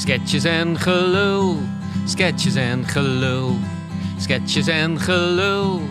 Sketches 0.00 0.44
en 0.46 0.76
gelul, 0.76 1.58
sketches 2.06 2.56
en 2.56 2.84
gelul, 2.84 3.58
sketches 4.18 4.68
en 4.68 4.96
gelul, 4.98 5.82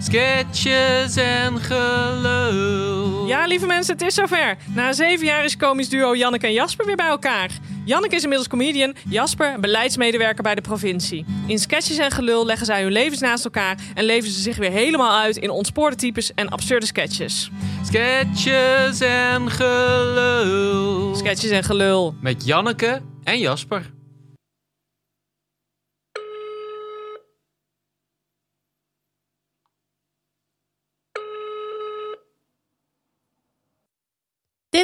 sketches 0.00 1.16
en 1.16 1.60
gelul. 1.60 3.01
Ja, 3.26 3.46
lieve 3.46 3.66
mensen, 3.66 3.94
het 3.94 4.02
is 4.02 4.14
zover. 4.14 4.56
Na 4.74 4.92
zeven 4.92 5.26
jaar 5.26 5.44
is 5.44 5.56
komisch 5.56 5.88
duo 5.88 6.16
Janneke 6.16 6.46
en 6.46 6.52
Jasper 6.52 6.86
weer 6.86 6.96
bij 6.96 7.06
elkaar. 7.06 7.50
Janneke 7.84 8.14
is 8.14 8.22
inmiddels 8.22 8.48
comedian, 8.48 8.94
Jasper 9.08 9.60
beleidsmedewerker 9.60 10.42
bij 10.42 10.54
de 10.54 10.60
provincie. 10.60 11.24
In 11.46 11.58
sketches 11.58 11.98
en 11.98 12.10
gelul 12.10 12.46
leggen 12.46 12.66
zij 12.66 12.82
hun 12.82 12.92
levens 12.92 13.20
naast 13.20 13.44
elkaar 13.44 13.78
en 13.94 14.04
leven 14.04 14.30
ze 14.30 14.40
zich 14.40 14.56
weer 14.56 14.70
helemaal 14.70 15.20
uit 15.20 15.36
in 15.36 15.50
ontspoorde 15.50 15.96
types 15.96 16.34
en 16.34 16.48
absurde 16.48 16.86
sketches. 16.86 17.50
Sketches 17.84 19.00
en 19.00 19.50
gelul. 19.50 21.14
Sketches 21.14 21.50
en 21.50 21.64
gelul. 21.64 22.14
Met 22.20 22.44
Janneke 22.44 23.00
en 23.24 23.38
Jasper. 23.38 23.90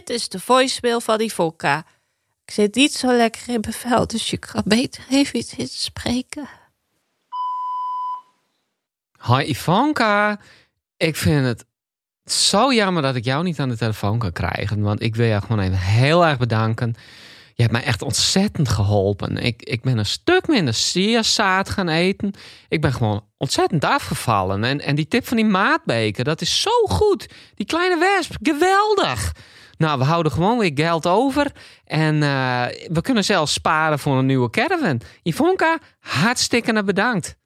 Dit 0.08 0.16
is 0.16 0.28
de 0.28 0.40
voicemail 0.40 1.00
van 1.00 1.20
Ivolka. 1.20 1.84
Ik 2.44 2.54
zit 2.54 2.74
niet 2.74 2.92
zo 2.92 3.12
lekker 3.12 3.48
in 3.48 3.60
mijn 3.60 3.72
vel, 3.72 4.06
dus 4.06 4.30
je 4.30 4.36
kan 4.36 4.62
beter 4.64 5.04
even 5.10 5.38
iets 5.38 5.54
inspreken. 5.54 6.48
Hi 9.26 9.42
Ivanka. 9.42 10.40
Ik 10.96 11.16
vind 11.16 11.44
het 11.44 11.64
zo 12.32 12.72
jammer 12.72 13.02
dat 13.02 13.14
ik 13.14 13.24
jou 13.24 13.44
niet 13.44 13.60
aan 13.60 13.68
de 13.68 13.76
telefoon 13.76 14.18
kan 14.18 14.32
krijgen. 14.32 14.80
Want 14.80 15.02
ik 15.02 15.16
wil 15.16 15.26
jou 15.26 15.42
gewoon 15.42 15.60
even 15.60 15.78
heel 15.78 16.26
erg 16.26 16.38
bedanken. 16.38 16.94
Je 17.58 17.64
hebt 17.64 17.76
mij 17.76 17.84
echt 17.84 18.02
ontzettend 18.02 18.68
geholpen. 18.68 19.36
Ik, 19.36 19.62
ik 19.62 19.82
ben 19.82 19.98
een 19.98 20.06
stuk 20.06 20.46
minder 20.46 20.74
siazaad 20.74 21.68
gaan 21.68 21.88
eten. 21.88 22.34
Ik 22.68 22.80
ben 22.80 22.92
gewoon 22.92 23.24
ontzettend 23.36 23.84
afgevallen. 23.84 24.64
En, 24.64 24.80
en 24.80 24.94
die 24.94 25.08
tip 25.08 25.26
van 25.26 25.36
die 25.36 25.46
maatbeker, 25.46 26.24
dat 26.24 26.40
is 26.40 26.60
zo 26.60 26.70
goed. 26.70 27.28
Die 27.54 27.66
kleine 27.66 27.98
wesp, 27.98 28.36
geweldig. 28.42 29.32
Nou, 29.76 29.98
we 29.98 30.04
houden 30.04 30.32
gewoon 30.32 30.58
weer 30.58 30.70
geld 30.74 31.06
over. 31.06 31.52
En 31.84 32.22
eh, 32.22 32.66
we 32.92 33.00
kunnen 33.02 33.24
zelfs 33.24 33.52
sparen 33.52 33.98
voor 33.98 34.18
een 34.18 34.26
nieuwe 34.26 34.50
caravan. 34.50 35.00
Ivonka, 35.22 35.78
hartstikke 36.00 36.82
bedankt. 36.82 37.36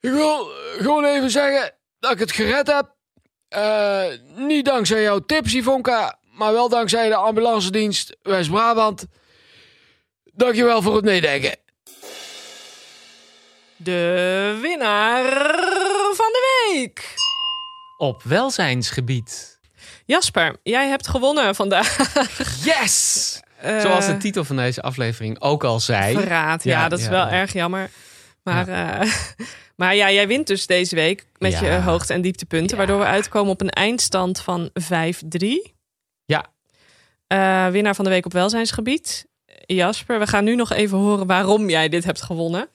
Ik 0.00 0.10
wil 0.10 0.50
gewoon 0.78 1.04
even 1.04 1.30
zeggen 1.30 1.74
dat 1.98 2.12
ik 2.12 2.18
het 2.18 2.32
gered 2.32 2.66
heb. 2.66 2.96
Eh, 3.48 4.06
niet 4.36 4.64
dankzij 4.64 5.02
jouw 5.02 5.18
tips, 5.18 5.54
Ivonka, 5.54 6.19
maar 6.40 6.52
wel 6.52 6.68
dankzij 6.68 7.08
de 7.08 7.14
ambulancedienst 7.14 8.16
West-Brabant. 8.22 9.06
Dankjewel 10.34 10.82
voor 10.82 10.94
het 10.96 11.04
meedenken. 11.04 11.56
De 13.76 14.58
winnaar 14.62 15.22
van 16.14 16.26
de 16.32 16.68
week. 16.72 17.14
Op 17.96 18.22
welzijnsgebied. 18.22 19.58
Jasper, 20.06 20.56
jij 20.62 20.88
hebt 20.88 21.08
gewonnen 21.08 21.54
vandaag. 21.54 21.96
Yes! 22.64 23.08
Eh, 23.60 23.80
Zoals 23.80 24.06
de 24.06 24.16
titel 24.16 24.44
van 24.44 24.56
deze 24.56 24.82
aflevering 24.82 25.40
ook 25.40 25.64
al 25.64 25.80
zei. 25.80 26.14
Verraad, 26.14 26.64
ja, 26.64 26.80
Ja, 26.82 26.88
dat 26.88 26.98
is 26.98 27.04
ja, 27.04 27.10
wel 27.10 27.26
ja. 27.26 27.30
erg 27.30 27.52
jammer. 27.52 27.90
Maar, 28.42 28.68
eh, 28.68 29.12
maar 29.76 29.94
ja, 29.94 30.10
jij 30.10 30.26
wint 30.26 30.46
dus 30.46 30.66
deze 30.66 30.94
week 30.94 31.26
met 31.38 31.52
Ja. 31.52 31.60
je 31.64 31.80
hoogte- 31.80 32.12
en 32.12 32.20
dieptepunten. 32.20 32.76
Waardoor 32.76 32.98
we 32.98 33.04
uitkomen 33.04 33.52
op 33.52 33.60
een 33.60 33.70
eindstand 33.70 34.40
van 34.40 34.70
5-3. 34.74 35.74
Eh, 37.30 37.68
winnaar 37.68 37.94
van 37.94 38.04
de 38.04 38.10
week 38.10 38.24
op 38.26 38.32
welzijnsgebied. 38.32 39.26
Jasper, 39.66 40.18
we 40.18 40.26
gaan 40.26 40.44
nu 40.44 40.54
nog 40.54 40.72
even 40.72 40.98
horen 40.98 41.26
waarom 41.26 41.68
jij 41.68 41.88
dit 41.88 42.04
hebt 42.04 42.22
gewonnen. 42.22 42.68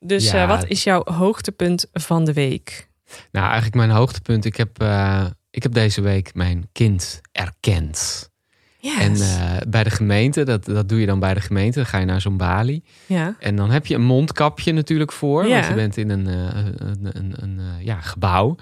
Dus 0.00 0.30
Ja. 0.30 0.42
eh, 0.42 0.48
wat 0.48 0.64
is 0.68 0.84
jouw 0.84 1.02
hoogtepunt 1.04 1.86
van 1.92 2.24
de 2.24 2.32
week? 2.32 2.88
Nou, 3.32 3.44
eigenlijk 3.44 3.74
mijn 3.74 3.90
hoogtepunt. 3.90 4.44
Ik 4.44 4.56
heb, 4.56 4.80
eh, 4.82 5.26
ik 5.50 5.62
heb 5.62 5.72
deze 5.72 6.00
week 6.00 6.34
mijn 6.34 6.68
kind 6.72 7.20
erkend. 7.32 8.30
Yes. 8.78 8.98
En 8.98 9.70
bij 9.70 9.84
de 9.84 9.90
gemeente, 9.90 10.42
dat, 10.44 10.64
dat 10.64 10.88
doe 10.88 11.00
je 11.00 11.06
dan 11.06 11.18
bij 11.20 11.34
de 11.34 11.40
gemeente. 11.40 11.78
Dan 11.78 11.86
ga 11.86 11.98
je 11.98 12.04
naar 12.04 12.20
zo'n 12.20 12.36
balie. 12.36 12.84
ja. 13.06 13.36
En 13.40 13.56
dan 13.56 13.70
heb 13.70 13.86
je 13.86 13.94
een 13.94 14.04
mondkapje 14.04 14.72
natuurlijk 14.72 15.12
voor. 15.12 15.46
Ja. 15.46 15.54
Want 15.54 15.66
je 15.66 15.74
bent 15.74 15.96
in 15.96 16.10
een, 16.10 16.26
een, 16.26 17.10
een, 17.12 17.34
een, 17.42 17.60
ja, 17.80 18.00
gebouw. 18.00 18.56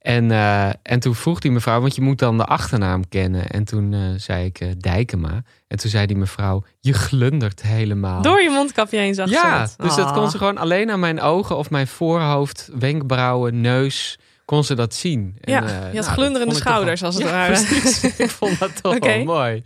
En, 0.00 0.30
eh, 0.30 0.68
en 0.82 1.00
toen 1.00 1.14
vroeg 1.14 1.40
die 1.40 1.50
mevrouw, 1.50 1.80
want 1.80 1.94
je 1.94 2.00
moet 2.00 2.18
dan 2.18 2.36
de 2.36 2.44
achternaam 2.44 3.08
kennen. 3.08 3.46
En 3.50 3.64
toen 3.64 3.92
eh, 3.92 4.00
zei 4.16 4.44
ik 4.44 4.60
eh, 4.60 4.68
Dijkema. 4.78 5.42
En 5.68 5.78
toen 5.78 5.90
zei 5.90 6.06
die 6.06 6.16
mevrouw, 6.16 6.64
je 6.80 6.92
glundert 6.92 7.62
helemaal. 7.62 8.22
Door 8.22 8.42
je 8.42 8.50
mondkapje 8.50 8.98
heen 8.98 9.14
zag 9.14 9.28
ze 9.28 9.34
Ja, 9.34 9.60
dus 9.76 9.94
dat 9.94 10.06
Ah. 10.06 10.12
kon 10.14 10.30
ze 10.30 10.38
gewoon 10.38 10.58
alleen 10.58 10.90
aan 10.90 11.00
mijn 11.00 11.20
ogen 11.20 11.56
of 11.56 11.70
mijn 11.70 11.86
voorhoofd, 11.86 12.70
wenkbrauwen, 12.78 13.60
neus, 13.60 14.18
kon 14.44 14.64
ze 14.64 14.74
dat 14.74 14.94
zien. 14.94 15.36
En, 15.40 15.52
Ja, 15.52 15.62
eh, 15.62 15.68
je 15.68 15.74
had 15.74 15.92
nou, 15.92 16.04
glunderende 16.04 16.54
schouders, 16.54 17.02
als 17.02 17.14
het 17.14 17.24
Ja, 17.24 17.30
ware. 17.30 17.54
ik 18.24 18.30
vond 18.30 18.58
dat 18.58 18.82
toch 18.82 18.98
wel 18.98 19.24
mooi. 19.24 19.62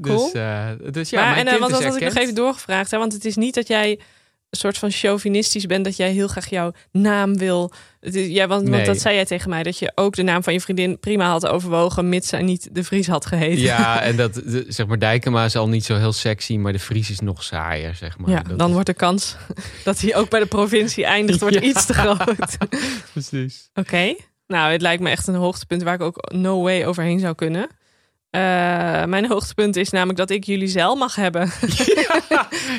Cool. 0.00 0.32
Dus, 0.32 0.92
dus 0.92 1.10
ja, 1.10 1.24
maar, 1.24 1.36
en 1.36 1.58
want 1.58 1.70
dat 1.72 1.84
had 1.84 1.96
ik 1.96 2.04
nog 2.04 2.14
even 2.14 2.34
doorgevraagd. 2.34 2.90
Hè? 2.90 2.98
Want 2.98 3.12
het 3.12 3.24
is 3.24 3.36
niet 3.36 3.54
dat 3.54 3.66
jij 3.66 4.00
een 4.52 4.58
soort 4.58 4.78
van 4.78 4.90
chauvinistisch 4.90 5.66
bent. 5.66 5.84
Dat 5.84 5.96
jij 5.96 6.10
heel 6.12 6.28
graag 6.28 6.50
jouw 6.50 6.72
naam 6.90 7.36
wil. 7.38 7.72
Ja, 8.00 8.46
want, 8.46 8.62
want 8.62 8.76
Nee. 8.76 8.84
dat 8.84 9.00
zei 9.00 9.14
jij 9.14 9.24
tegen 9.24 9.50
mij. 9.50 9.62
Dat 9.62 9.78
je 9.78 9.92
ook 9.94 10.14
de 10.14 10.22
naam 10.22 10.42
van 10.42 10.52
je 10.52 10.60
vriendin 10.60 10.98
prima 10.98 11.30
had 11.30 11.46
overwogen. 11.46 12.08
Mits 12.08 12.28
zij 12.28 12.42
niet 12.42 12.68
de 12.72 12.84
Vries 12.84 13.06
had 13.06 13.26
geheten. 13.26 13.62
Ja, 13.62 14.00
en 14.02 14.16
dat, 14.16 14.42
zeg 14.68 14.86
maar, 14.86 14.98
Dijkema 14.98 15.44
is 15.44 15.56
al 15.56 15.68
niet 15.68 15.84
zo 15.84 15.96
heel 15.96 16.12
sexy, 16.12 16.56
maar 16.56 16.72
de 16.72 16.78
Fries 16.78 17.10
is 17.10 17.20
nog 17.20 17.42
saaier, 17.42 17.94
zeg 17.94 18.18
maar. 18.18 18.30
Ja, 18.30 18.42
Dat 18.42 18.58
dan 18.58 18.66
is- 18.66 18.72
wordt 18.72 18.86
de 18.88 18.94
kans 18.94 19.36
dat 19.84 20.00
hij 20.00 20.16
ook 20.16 20.30
bij 20.30 20.40
de 20.40 20.46
provincie 20.46 21.04
eindigt 21.04 21.40
wordt 21.40 21.54
Ja. 21.60 21.60
iets 21.62 21.86
te 21.86 21.94
groot. 21.94 22.56
Precies. 23.12 23.70
Oké, 23.74 24.14
nou 24.46 24.72
het 24.72 24.80
lijkt 24.80 25.02
me 25.02 25.10
echt 25.10 25.26
een 25.26 25.34
hoogtepunt 25.34 25.82
waar 25.82 25.94
ik 25.94 26.00
ook 26.02 26.30
no 26.32 26.62
way 26.62 26.84
overheen 26.84 27.18
zou 27.20 27.34
kunnen. 27.34 27.68
Eh, 28.32 28.40
mijn 29.04 29.26
hoogtepunt 29.28 29.76
is 29.76 29.90
namelijk 29.90 30.18
dat 30.18 30.30
ik 30.30 30.44
jullie 30.44 30.68
zeil 30.68 30.96
mag 30.96 31.14
hebben. 31.14 31.50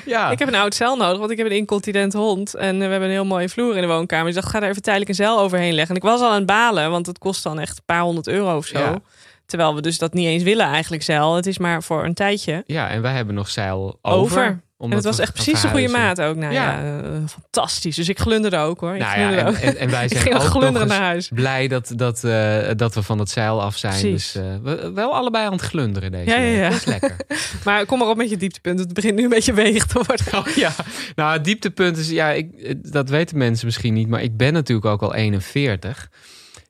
Ja, 0.06 0.32
Ik 0.32 0.40
heb 0.40 0.48
een 0.48 0.56
oud 0.56 0.76
zeil 0.76 0.96
nodig, 0.96 1.20
want 1.20 1.32
ik 1.32 1.38
heb 1.38 1.46
een 1.46 1.56
incontinent 1.56 2.14
hond. 2.14 2.54
En 2.56 2.74
eh, 2.74 2.78
we 2.86 2.92
hebben 2.92 3.04
een 3.04 3.14
heel 3.16 3.26
mooie 3.26 3.50
vloer 3.50 3.76
in 3.76 3.82
de 3.82 3.88
woonkamer. 3.88 4.26
Dus 4.26 4.36
ik 4.36 4.42
dacht, 4.42 4.54
ga 4.56 4.62
er 4.62 4.70
even 4.70 4.82
tijdelijk 4.82 5.10
een 5.10 5.16
zeil 5.16 5.40
overheen 5.40 5.74
leggen. 5.74 5.96
En 5.96 6.02
ik 6.02 6.08
was 6.08 6.22
al 6.22 6.30
aan 6.30 6.36
het 6.36 6.46
balen, 6.46 6.92
want 6.92 7.06
het 7.06 7.18
kost 7.18 7.44
dan 7.44 7.60
echt 7.60 7.78
een 7.78 7.84
paar 7.86 8.02
honderd 8.02 8.28
euro 8.28 8.58
of 8.58 8.66
zo. 8.66 8.80
Ja. 8.80 9.00
Terwijl 9.46 9.76
we 9.76 9.82
dus 9.82 9.98
dat 9.98 10.14
niet 10.14 10.28
eens 10.28 10.44
willen 10.44 10.66
eigenlijk 10.66 11.04
zeil. 11.04 11.36
Het 11.36 11.46
is 11.46 11.58
maar 11.58 11.84
voor 11.84 12.04
een 12.06 12.14
tijdje. 12.14 12.64
ja, 12.66 12.90
en 12.90 13.02
wij 13.02 13.14
hebben 13.14 13.36
nog 13.36 13.50
zeil 13.50 14.00
over. 14.02 14.22
Over. 14.42 14.62
En 14.78 14.92
het 14.92 15.04
was 15.04 15.20
echt 15.20 15.34
precies 15.34 15.62
de 15.62 15.68
goede 15.68 15.88
maat 15.88 16.22
ook. 16.22 16.36
Nou 16.36 16.54
ja, 16.54 16.82
Ja. 16.82 17.02
eh, 17.04 17.10
fantastisch. 17.28 17.96
Dus 17.96 18.10
ik 18.10 18.20
glunderde 18.20 18.58
ook 18.58 18.80
hoor. 18.80 18.94
Ik, 18.94 19.00
Nou 19.02 19.20
ja, 19.20 19.32
en, 19.36 19.46
ook. 19.48 19.56
en, 19.56 19.78
en 19.78 19.90
wij 19.90 20.08
zijn 20.10 20.34
ook 20.34 20.42
glunderen 20.42 20.88
naar 20.88 21.02
huis. 21.02 21.30
blij 21.34 21.68
dat, 21.68 21.92
dat, 21.96 22.24
eh, 22.24 22.60
dat 22.76 22.94
we 22.96 23.04
van 23.04 23.20
het 23.20 23.30
zeil 23.30 23.62
af 23.62 23.78
zijn. 23.78 24.00
Precies. 24.02 24.32
Dus 24.32 24.44
eh, 24.44 24.56
we, 24.64 24.92
wel 24.94 25.16
allebei 25.16 25.46
aan 25.46 25.52
het 25.52 25.62
glunderen 25.62 26.12
deze 26.12 26.30
Ja, 26.30 26.38
ja. 26.38 26.70
Dat 26.70 26.78
is 26.78 26.86
lekker. 26.86 27.16
Maar 27.66 27.86
kom 27.86 28.00
maar 28.00 28.08
op 28.08 28.18
met 28.18 28.30
je 28.30 28.38
dieptepunt. 28.38 28.80
Het 28.80 28.94
begint 28.94 29.16
nu 29.16 29.24
een 29.24 29.30
beetje 29.30 29.54
weeg 29.54 29.86
te 29.86 29.94
worden. 30.08 30.26
Oh, 30.40 30.48
ja, 30.56 30.72
nou 31.16 31.34
het 31.34 31.44
dieptepunt 31.46 31.98
is, 31.98 32.10
ja, 32.10 32.32
ik, 32.32 32.76
dat 32.94 33.10
weten 33.10 33.38
mensen 33.38 33.66
misschien 33.66 33.94
niet, 33.94 34.08
maar 34.08 34.22
ik 34.22 34.38
ben 34.38 34.54
natuurlijk 34.54 34.88
ook 34.88 35.02
al 35.02 35.14
41. 35.14 36.10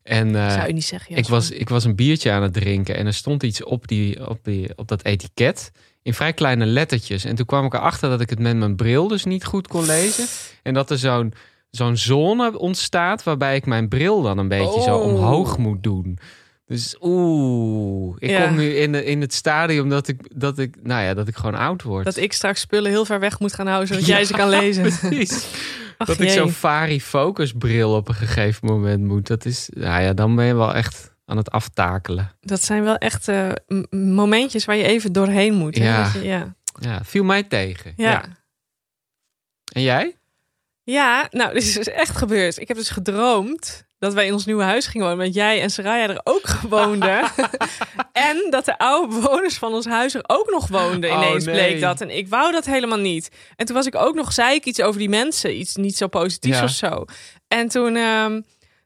En 0.04 0.34
Zou 0.34 0.68
je 0.68 0.74
niet 0.74 0.86
zeggen, 0.86 1.16
ik, 1.16 1.28
was, 1.28 1.52
ik 1.52 1.70
was 1.70 1.84
een 1.84 1.96
biertje 1.96 2.32
aan 2.32 2.42
het 2.42 2.54
drinken 2.54 2.96
en 2.96 3.06
er 3.06 3.14
stond 3.14 3.44
iets 3.44 3.64
op, 3.64 3.88
die, 3.88 4.28
op, 4.30 4.40
die, 4.44 4.70
op 4.78 4.88
dat 4.88 5.04
etiket 5.04 5.72
in 6.04 6.14
vrij 6.14 6.34
kleine 6.34 6.66
lettertjes. 6.66 7.26
En 7.26 7.36
toen 7.36 7.46
kwam 7.46 7.66
ik 7.66 7.74
erachter 7.74 8.10
dat 8.10 8.22
ik 8.22 8.30
het 8.30 8.40
met 8.40 8.58
mijn 8.58 8.76
bril 8.76 9.08
dus 9.08 9.26
niet 9.26 9.46
goed 9.46 9.68
kon 9.68 9.86
lezen. 9.86 10.26
En 10.64 10.74
dat 10.74 10.90
er 10.90 10.98
zo'n 10.98 11.34
zo'n 11.70 11.98
zone 11.98 12.58
ontstaat 12.60 13.24
waarbij 13.24 13.56
ik 13.56 13.66
mijn 13.66 13.88
bril 13.88 14.22
dan 14.22 14.38
een 14.38 14.48
beetje 14.48 14.82
zo 14.82 14.98
Oh. 14.98 15.06
omhoog 15.14 15.58
moet 15.58 15.84
doen. 15.84 16.18
Dus 16.66 16.96
oeh, 17.02 18.16
ik 18.20 18.30
Ja. 18.30 18.46
kom 18.48 18.56
nu 18.56 18.76
in, 18.76 18.92
de- 18.92 19.06
in 19.06 19.22
het 19.22 19.34
stadium 19.34 19.90
dat 19.90 20.08
ik, 20.08 20.40
dat, 20.40 20.58
ik, 20.60 20.76
nou 20.84 21.04
ja, 21.04 21.14
dat 21.14 21.28
ik 21.28 21.36
gewoon 21.36 21.56
oud 21.56 21.84
word. 21.84 22.06
Dat 22.06 22.18
ik 22.18 22.34
straks 22.34 22.60
spullen 22.62 22.92
heel 22.92 23.06
ver 23.06 23.20
weg 23.20 23.40
moet 23.40 23.54
gaan 23.54 23.68
houden, 23.68 23.88
zodat 23.88 24.06
Ja, 24.08 24.16
jij 24.16 24.26
ze 24.26 24.34
kan 24.34 24.50
lezen. 24.50 24.84
Precies. 25.00 25.48
Ach, 25.98 26.08
dat 26.08 26.20
ik 26.20 26.30
zo'n 26.30 26.52
Fari 26.52 27.02
Focus 27.02 27.54
bril 27.58 27.96
op 27.96 28.08
een 28.08 28.14
gegeven 28.16 28.68
moment 28.68 29.04
moet. 29.04 29.28
Dat 29.28 29.46
is, 29.46 29.70
nou 29.74 30.02
ja, 30.04 30.14
dan 30.14 30.36
ben 30.36 30.46
je 30.46 30.56
wel 30.56 30.74
echt 30.74 31.12
aan 31.26 31.38
het 31.38 31.52
aftakelen. 31.52 32.32
Dat 32.42 32.64
zijn 32.64 32.84
wel 32.84 32.96
echt 32.98 33.28
eh, 33.28 33.52
momentjes 33.90 34.66
waar 34.66 34.76
je 34.76 34.84
even 34.84 35.12
doorheen 35.12 35.54
moet. 35.54 35.78
Hè? 35.78 35.84
Ja. 35.84 36.12
Je- 36.14 36.24
ja. 36.24 36.56
Ja, 36.80 37.04
viel 37.04 37.24
mij 37.24 37.44
tegen. 37.44 37.94
Ja. 37.98 38.12
Ja. 38.12 38.24
En 39.74 39.82
jij? 39.82 40.16
Ja, 40.84 41.28
nou, 41.32 41.54
dit 41.54 41.64
is 41.64 41.74
dus 41.74 41.88
echt 41.88 42.16
gebeurd. 42.18 42.60
Ik 42.60 42.68
heb 42.68 42.78
dus 42.78 42.90
gedroomd 42.90 43.86
dat 44.00 44.14
wij 44.14 44.26
in 44.26 44.34
ons 44.34 44.46
nieuwe 44.46 44.64
huis 44.64 44.88
gingen 44.88 45.08
wonen. 45.08 45.26
Met 45.26 45.34
jij 45.34 45.62
en 45.62 45.70
Saraya 45.70 46.10
er 46.10 46.22
ook 46.24 46.48
woonden. 46.70 47.32
en 48.30 48.48
dat 48.50 48.66
de 48.66 48.78
oude 48.78 49.16
bewoners 49.16 49.58
van 49.58 49.74
ons 49.74 49.86
huis 49.86 50.14
er 50.14 50.24
ook 50.28 50.50
nog 50.52 50.68
woonden. 50.68 51.12
Oh, 51.12 51.18
Ineens 51.18 51.46
nee. 51.46 51.56
bleek 51.56 51.82
dat. 51.82 52.02
En 52.02 52.10
ik 52.18 52.28
wou 52.28 52.52
dat 52.52 52.66
helemaal 52.66 52.98
niet. 53.00 53.30
En 53.56 53.66
toen 53.66 53.76
was 53.76 53.86
ik 53.86 53.96
ook 53.96 54.16
nog, 54.16 54.34
zei 54.34 54.56
ik 54.56 54.66
iets 54.66 54.82
over 54.82 55.00
die 55.00 55.10
mensen. 55.10 55.58
Iets 55.60 55.76
niet 55.76 55.98
zo 55.98 56.08
positiefs 56.08 56.58
Ja. 56.58 56.64
of 56.64 56.70
zo. 56.70 57.06
En 57.48 57.68
toen, 57.68 57.96
ehm, 57.96 58.42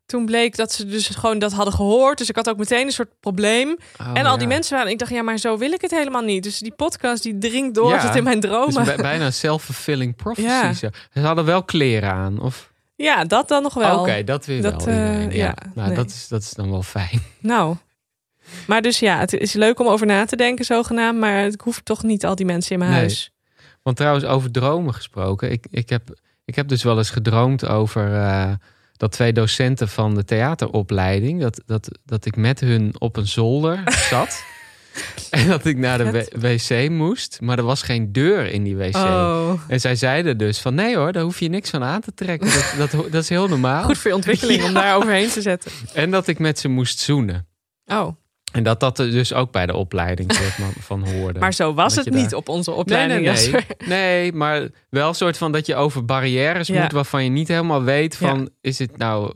toen 0.07 0.25
bleek 0.25 0.55
dat 0.55 0.71
ze 0.71 0.85
dus 0.85 1.07
gewoon 1.07 1.39
dat 1.39 1.51
hadden 1.53 1.73
gehoord. 1.73 2.17
Dus 2.17 2.29
ik 2.29 2.35
had 2.35 2.49
ook 2.49 2.57
meteen 2.57 2.85
een 2.85 2.91
soort 2.91 3.19
probleem. 3.19 3.77
Oh, 4.01 4.09
en 4.13 4.25
al 4.25 4.37
die 4.37 4.47
mensen 4.47 4.75
waren... 4.77 4.91
Ik 4.91 4.99
dacht, 4.99 5.11
ja, 5.11 5.21
maar 5.21 5.37
zo 5.37 5.57
wil 5.57 5.71
ik 5.71 5.81
het 5.81 5.91
helemaal 5.91 6.21
niet. 6.21 6.43
Dus 6.43 6.59
die 6.59 6.71
podcast 6.71 7.23
die 7.23 7.37
dringt 7.37 7.75
door 7.75 7.89
Ja, 7.89 8.05
tot 8.05 8.15
in 8.15 8.23
mijn 8.23 8.39
Dus 8.39 8.49
dromen. 8.51 8.85
bij- 8.85 8.95
bijna 8.95 9.25
een 9.25 9.33
self-fulfilling 9.33 10.15
prophecy. 10.15 10.47
Ja. 10.47 10.73
Ze 10.73 10.89
hadden 11.13 11.45
wel 11.45 11.63
kleren 11.63 12.11
aan. 12.11 12.39
Of... 12.39 12.71
Ja, 12.95 13.23
dat 13.23 13.47
dan 13.47 13.63
nog 13.63 13.73
wel. 13.73 13.99
Oké, 13.99 14.23
dat 14.23 14.45
weer 14.45 14.61
Dat, 14.61 14.83
wel. 14.85 14.93
eh, 14.95 15.31
ja. 15.31 15.55
nou, 15.73 15.87
nee. 15.87 15.95
dat, 15.97 16.09
is, 16.09 16.27
dat 16.27 16.41
is 16.41 16.51
dan 16.51 16.69
wel 16.71 16.83
fijn. 16.83 17.21
Nou. 17.39 17.75
Maar 18.67 18.81
dus 18.81 18.99
ja, 18.99 19.19
het 19.19 19.33
is 19.33 19.53
leuk 19.53 19.79
om 19.79 19.87
over 19.87 20.05
na 20.07 20.25
te 20.25 20.35
denken 20.35 20.65
zogenaamd. 20.65 21.19
Maar 21.19 21.45
ik 21.45 21.61
hoef 21.61 21.81
toch 21.83 22.03
niet 22.03 22.25
al 22.25 22.35
die 22.35 22.45
mensen 22.45 22.71
in 22.71 22.79
mijn 22.79 22.91
Nee. 22.91 22.99
huis. 22.99 23.31
Want 23.83 23.97
trouwens, 23.97 24.25
over 24.25 24.51
dromen 24.51 24.93
gesproken. 24.93 25.51
Ik, 25.51 25.65
ik, 25.69 25.89
heb, 25.89 26.19
ik 26.45 26.55
heb 26.55 26.67
dus 26.67 26.83
wel 26.83 26.97
eens 26.97 27.09
gedroomd 27.09 27.67
over 27.67 28.13
eh, 28.15 28.51
dat 28.97 29.11
twee 29.11 29.33
docenten 29.33 29.87
van 29.87 30.15
de 30.15 30.23
theateropleiding. 30.23 31.41
Dat, 31.41 31.61
dat, 31.65 31.89
dat 32.05 32.25
ik 32.25 32.35
met 32.35 32.59
hun 32.59 32.95
op 32.99 33.15
een 33.15 33.27
zolder 33.27 33.83
zat. 34.09 34.43
en 35.29 35.47
dat 35.47 35.65
ik 35.65 35.77
naar 35.77 35.97
de 35.97 36.29
wc 36.39 36.89
moest. 36.89 37.37
Maar 37.41 37.57
er 37.57 37.63
was 37.63 37.81
geen 37.81 38.11
deur 38.11 38.51
in 38.51 38.63
die 38.63 38.77
wc. 38.77 38.95
Oh. 38.95 39.51
En 39.67 39.79
zij 39.79 39.95
zeiden 39.95 40.37
dus 40.37 40.59
van 40.59 40.75
nee 40.75 40.95
hoor, 40.97 41.11
daar 41.11 41.23
hoef 41.23 41.39
je 41.39 41.49
niks 41.49 41.69
van 41.69 41.83
aan 41.83 42.01
te 42.01 42.13
trekken. 42.13 42.49
Dat, 42.77 42.91
dat, 42.91 43.11
dat 43.11 43.23
is 43.23 43.29
heel 43.29 43.47
normaal. 43.47 43.83
Goed 43.83 43.97
voor 43.97 44.09
je 44.09 44.15
ontwikkeling 44.15 44.63
om 44.63 44.73
daar 44.73 44.95
overheen 44.95 45.29
te 45.29 45.41
zetten. 45.41 45.71
En 45.93 46.11
dat 46.11 46.27
ik 46.27 46.39
met 46.39 46.59
ze 46.59 46.67
moest 46.67 46.99
zoenen. 46.99 47.47
Oh, 47.85 48.07
En 48.57 48.63
dat 48.63 48.79
dat 48.79 48.99
er 48.99 49.11
dus 49.11 49.33
ook 49.33 49.51
bij 49.51 49.65
de 49.65 49.75
opleiding 49.75 50.33
soort 50.35 50.53
van, 50.53 50.73
van 50.79 51.09
hoorde. 51.09 51.39
maar 51.39 51.53
zo 51.53 51.73
was 51.73 51.95
Dat 51.95 52.05
het 52.05 52.13
niet 52.13 52.29
daar- 52.29 52.39
op 52.39 52.49
onze 52.49 52.71
opleiding. 52.71 53.21
nee, 53.25 53.51
nee. 53.51 53.65
Nee, 53.85 54.33
maar 54.33 54.67
wel 54.89 55.07
een 55.07 55.15
soort 55.15 55.37
van 55.37 55.51
dat 55.51 55.65
je 55.65 55.75
over 55.75 56.05
barrières 56.05 56.67
Ja. 56.67 56.81
moet 56.81 56.91
waarvan 56.91 57.23
je 57.23 57.29
niet 57.29 57.47
helemaal 57.47 57.83
weet 57.83 58.15
van 58.17 58.49
is 58.61 58.79
het 58.79 58.97
nou. 58.97 59.31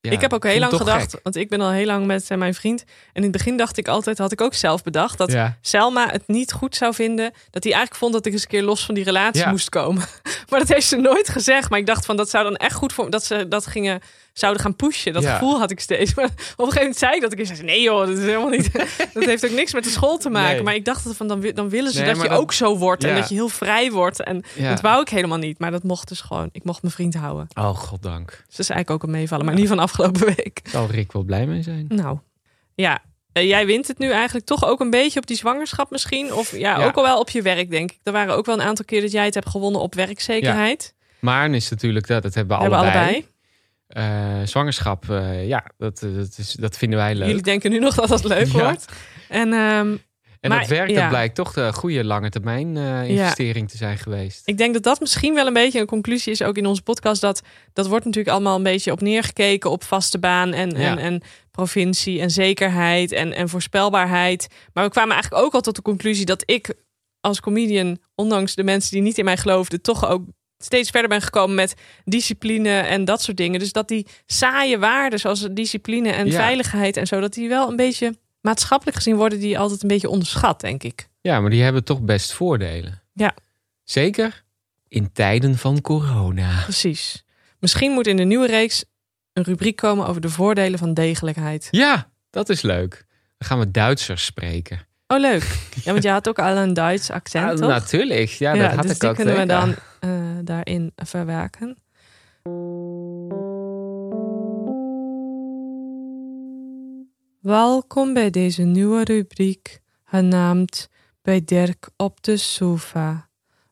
Ja, 0.00 0.10
ik 0.10 0.20
heb 0.20 0.32
ook 0.32 0.44
heel 0.44 0.58
lang 0.58 0.74
gedacht, 0.74 1.16
want 1.22 1.36
ik 1.36 1.48
ben 1.48 1.60
al 1.60 1.70
heel 1.70 1.86
lang 1.86 2.06
met 2.06 2.30
eh, 2.30 2.38
mijn 2.38 2.54
vriend. 2.54 2.80
En 2.80 2.86
in 3.12 3.22
het 3.22 3.32
begin 3.32 3.56
dacht 3.56 3.76
ik 3.76 3.88
altijd, 3.88 4.18
had 4.18 4.32
ik 4.32 4.40
ook 4.40 4.54
zelf 4.54 4.82
bedacht, 4.82 5.18
dat. 5.18 5.36
Selma 5.60 6.08
het 6.10 6.22
niet 6.26 6.52
goed 6.52 6.76
zou 6.76 6.94
vinden. 6.94 7.30
Dat 7.50 7.62
hij 7.64 7.72
eigenlijk 7.72 7.94
vond 8.02 8.12
dat 8.12 8.26
ik 8.26 8.32
eens 8.32 8.42
een 8.42 8.48
keer 8.48 8.62
los 8.62 8.84
van 8.84 8.94
die 8.94 9.04
relatie 9.04 9.46
moest 9.46 9.68
komen. 9.68 10.02
Maar 10.50 10.58
dat 10.60 10.68
heeft 10.68 10.86
ze 10.86 10.96
nooit 10.96 11.28
gezegd. 11.28 11.70
Maar 11.70 11.78
ik 11.78 11.86
dacht 11.86 12.04
van 12.04 12.16
dat 12.16 12.30
zou 12.30 12.44
dan 12.44 12.56
echt 12.56 12.74
goed 12.74 12.92
voor 12.92 13.10
dat 13.10 13.24
ze 13.24 13.48
dat 13.48 13.66
gingen 13.66 14.00
zouden 14.32 14.62
gaan 14.62 14.76
pushen. 14.76 15.12
Dat 15.12 15.22
Ja. 15.22 15.32
gevoel 15.32 15.58
had 15.58 15.70
ik 15.70 15.80
steeds. 15.80 16.14
Maar 16.16 16.24
op 16.24 16.30
een 16.38 16.54
gegeven 16.56 16.78
moment 16.80 16.96
zei 16.98 17.14
ik 17.14 17.20
dat 17.20 17.32
ik 17.32 17.38
eens 17.38 17.48
zei: 17.48 17.62
nee 17.62 17.82
joh, 17.82 17.98
dat 18.06 18.16
is 18.18 18.24
helemaal 18.24 18.48
niet. 18.48 18.72
dat 19.14 19.24
heeft 19.24 19.44
ook 19.44 19.50
niks 19.50 19.72
met 19.72 19.84
de 19.84 19.90
school 19.90 20.18
te 20.18 20.30
maken. 20.30 20.54
Nee. 20.54 20.62
Maar 20.62 20.74
ik 20.74 20.84
dacht 20.84 21.04
dat 21.04 21.16
van 21.16 21.28
dan, 21.28 21.50
dan 21.54 21.68
willen 21.68 21.92
ze 21.92 21.98
Nee, 22.02 22.12
dat 22.14 22.22
je 22.22 22.28
dat- 22.28 22.38
ook 22.38 22.52
zo 22.52 22.78
wordt 22.78 23.04
en 23.04 23.10
Ja. 23.10 23.16
dat 23.16 23.28
je 23.28 23.34
heel 23.34 23.48
vrij 23.48 23.90
wordt. 23.90 24.22
En 24.22 24.42
Ja. 24.54 24.68
dat 24.70 24.80
wou 24.80 25.00
ik 25.00 25.08
helemaal 25.08 25.38
niet. 25.38 25.58
Maar 25.58 25.70
dat 25.70 25.82
mocht 25.82 26.08
dus 26.08 26.20
gewoon. 26.20 26.48
Ik 26.52 26.64
mocht 26.64 26.82
mijn 26.82 26.94
vriend 26.94 27.14
houden. 27.14 27.46
Oh, 27.54 27.76
goddank. 27.76 28.28
Dus 28.30 28.36
dat 28.56 28.58
is 28.58 28.70
eigenlijk 28.70 28.90
ook 28.90 29.02
een 29.02 29.10
meevallen. 29.18 29.44
Maar 29.46 29.54
niet 29.54 29.68
van 29.68 29.78
afgelopen 29.78 30.24
week. 30.26 30.60
Zal 30.70 30.86
Rick 30.90 31.12
wel 31.12 31.22
blij 31.22 31.46
mee 31.46 31.62
zijn. 31.62 31.84
Nou, 31.88 32.18
ja. 32.74 33.02
Eh, 33.32 33.46
jij 33.48 33.66
wint 33.66 33.88
het 33.88 33.98
nu 33.98 34.10
eigenlijk 34.10 34.46
toch 34.46 34.64
ook 34.64 34.80
een 34.80 34.90
beetje 34.90 35.18
op 35.20 35.26
die 35.26 35.36
zwangerschap 35.36 35.90
misschien? 35.90 36.32
Of 36.34 36.56
ja, 36.56 36.84
ook 36.84 36.96
al 36.96 37.02
wel 37.02 37.18
op 37.18 37.30
je 37.30 37.42
werk, 37.42 37.70
denk 37.70 37.90
ik. 37.90 37.98
Er 38.02 38.12
waren 38.12 38.34
ook 38.36 38.46
wel 38.46 38.54
een 38.54 38.66
aantal 38.66 38.84
keer 38.84 39.00
dat 39.00 39.12
jij 39.12 39.24
het 39.24 39.34
hebt 39.34 39.48
gewonnen 39.48 39.80
op 39.80 39.94
werkzekerheid. 39.94 40.94
Maar 41.20 41.50
is 41.50 41.68
natuurlijk 41.70 42.06
dat, 42.06 42.22
dat 42.22 42.34
hebben 42.34 42.58
we 42.58 42.68
We 42.68 42.70
hebben 42.74 42.92
allebei. 42.92 43.26
Eh, 43.92 44.40
zwangerschap, 44.44 45.10
eh, 45.10 45.46
ja, 45.46 45.64
dat, 45.78 46.02
eh, 46.02 46.14
dat, 46.14 46.34
is, 46.36 46.52
dat 46.52 46.76
vinden 46.76 46.98
wij 46.98 47.14
leuk. 47.14 47.26
Jullie 47.26 47.42
denken 47.42 47.70
nu 47.70 47.78
nog 47.78 47.94
dat 47.94 48.08
dat 48.08 48.24
leuk 48.24 48.46
Ja. 48.52 48.62
wordt. 48.62 48.86
En 49.28 49.52
en 50.40 50.50
maar, 50.50 50.58
dat 50.58 50.68
werk, 50.68 50.90
ja. 50.90 51.00
dat 51.00 51.08
blijkt 51.08 51.34
toch 51.34 51.52
de 51.52 51.72
goede 51.72 52.04
lange 52.04 52.28
termijn 52.28 52.76
investering 53.06 53.70
te 53.70 53.76
zijn 53.76 53.98
geweest. 53.98 54.42
ik 54.44 54.58
denk 54.58 54.74
dat 54.74 54.82
dat 54.82 55.00
misschien 55.00 55.34
wel 55.34 55.46
een 55.46 55.52
beetje 55.52 55.80
een 55.80 55.86
conclusie 55.86 56.32
is 56.32 56.42
ook 56.42 56.56
in 56.56 56.66
onze 56.66 56.82
podcast. 56.82 57.20
Dat, 57.20 57.42
dat 57.72 57.86
wordt 57.86 58.04
natuurlijk 58.04 58.34
allemaal 58.34 58.56
een 58.56 58.62
beetje 58.62 58.92
op 58.92 59.00
neergekeken 59.00 59.70
op 59.70 59.84
vaste 59.84 60.18
baan 60.18 60.52
en, 60.52 60.72
en, 60.72 60.98
en 60.98 61.22
provincie 61.50 62.20
en 62.20 62.30
zekerheid 62.30 63.12
en, 63.12 63.32
en 63.32 63.48
voorspelbaarheid. 63.48 64.48
Maar 64.72 64.84
we 64.84 64.90
kwamen 64.90 65.12
eigenlijk 65.12 65.44
ook 65.44 65.54
al 65.54 65.60
tot 65.60 65.76
de 65.76 65.82
conclusie 65.82 66.24
dat 66.24 66.42
ik 66.46 66.74
als 67.20 67.40
comedian, 67.40 67.98
ondanks 68.14 68.54
de 68.54 68.64
mensen 68.64 68.90
die 68.90 69.02
niet 69.02 69.18
in 69.18 69.24
mij 69.24 69.36
geloofden, 69.36 69.82
toch 69.82 70.08
ook 70.08 70.22
steeds 70.64 70.90
verder 70.90 71.08
ben 71.08 71.22
gekomen 71.22 71.54
met 71.54 71.74
discipline 72.04 72.68
en 72.78 73.04
dat 73.04 73.22
soort 73.22 73.36
dingen. 73.36 73.58
Dus 73.58 73.72
dat 73.72 73.88
die 73.88 74.06
saaie 74.26 74.78
waarden 74.78 75.18
zoals 75.18 75.48
discipline 75.52 76.10
en 76.10 76.26
Ja. 76.26 76.32
veiligheid 76.32 76.96
en 76.96 77.06
zo, 77.06 77.20
dat 77.20 77.32
die 77.32 77.48
wel 77.48 77.68
een 77.70 77.76
beetje 77.76 78.16
maatschappelijk 78.40 78.96
gezien 78.96 79.16
worden 79.16 79.38
die 79.40 79.58
altijd 79.58 79.82
een 79.82 79.88
beetje 79.88 80.08
onderschat, 80.08 80.60
denk 80.60 80.82
ik. 80.82 81.08
Ja, 81.20 81.40
maar 81.40 81.50
die 81.50 81.62
hebben 81.62 81.84
toch 81.84 82.00
best 82.00 82.32
voordelen. 82.32 83.02
Ja. 83.14 83.34
Zeker 83.84 84.44
in 84.88 85.12
tijden 85.12 85.58
van 85.58 85.80
corona. 85.80 86.60
Precies. 86.62 87.24
Misschien 87.58 87.92
moet 87.92 88.06
in 88.06 88.16
de 88.16 88.24
nieuwe 88.24 88.46
reeks 88.46 88.84
een 89.32 89.42
rubriek 89.42 89.76
komen 89.76 90.06
over 90.06 90.20
de 90.20 90.28
voordelen 90.28 90.78
van 90.78 90.94
degelijkheid. 90.94 91.68
Ja, 91.70 92.10
dat 92.30 92.48
is 92.48 92.62
leuk. 92.62 93.04
Dan 93.38 93.48
gaan 93.48 93.58
we 93.58 93.70
Duitsers 93.70 94.24
spreken. 94.24 94.86
Oh, 95.12 95.20
leuk. 95.20 95.58
Ja, 95.84 95.92
want 95.92 96.02
je 96.02 96.10
had 96.10 96.28
ook 96.28 96.38
al 96.38 96.56
een 96.56 96.74
Duits 96.74 97.10
accent, 97.10 97.44
Ja, 97.44 97.54
toch? 97.54 97.68
natuurlijk. 97.68 98.28
Ja, 98.28 98.54
dat 98.54 98.70
had 98.70 98.82
dus 98.82 98.92
ik 98.92 99.00
die 99.00 99.08
ook 99.08 99.14
kunnen 99.16 99.36
we 99.36 99.46
dan 99.46 99.74
eh, 100.00 100.10
daarin 100.44 100.92
verwerken. 100.96 101.76
Welkom 107.40 108.14
bij 108.14 108.30
deze 108.30 108.62
nieuwe 108.62 109.04
rubriek, 109.04 109.80
genaamd 110.04 110.88
Bij 111.22 111.42
Dirk 111.44 111.88
op 111.96 112.22
de 112.22 112.36
sofa, 112.36 113.28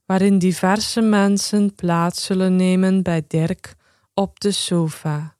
waarin 0.06 0.38
diverse 0.38 1.00
mensen 1.00 1.74
plaats 1.74 2.24
zullen 2.24 2.56
nemen 2.56 3.02
bij 3.02 3.24
Dirk 3.26 3.74
op 4.14 4.40
de 4.40 4.52
sofa. 4.52 5.36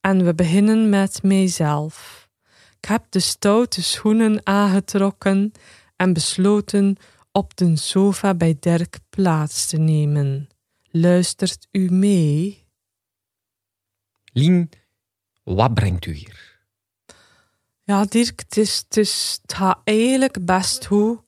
En 0.00 0.24
we 0.24 0.34
beginnen 0.34 0.88
met 0.88 1.22
mijzelf. 1.22 2.19
Ik 2.80 2.88
heb 2.88 3.04
de 3.08 3.20
stoute 3.20 3.82
schoenen 3.82 4.46
aangetrokken 4.46 5.52
en 5.96 6.12
besloten 6.12 6.96
op 7.32 7.56
de 7.56 7.76
sofa 7.76 8.34
bij 8.34 8.56
Dirk 8.60 8.98
plaats 9.10 9.66
te 9.66 9.76
nemen. 9.76 10.48
Luistert 10.90 11.66
u 11.70 11.90
mee? 11.90 12.66
Lien, 14.32 14.70
wat 15.42 15.74
brengt 15.74 16.06
u 16.06 16.12
hier? 16.12 16.58
Ja, 17.82 18.04
Dirk, 18.04 18.40
het, 18.40 18.56
is, 18.56 18.76
het, 18.76 18.96
is, 18.96 19.38
het 19.42 19.52
gaat 19.52 19.80
eigenlijk 19.84 20.44
best 20.44 20.86
goed, 20.86 21.20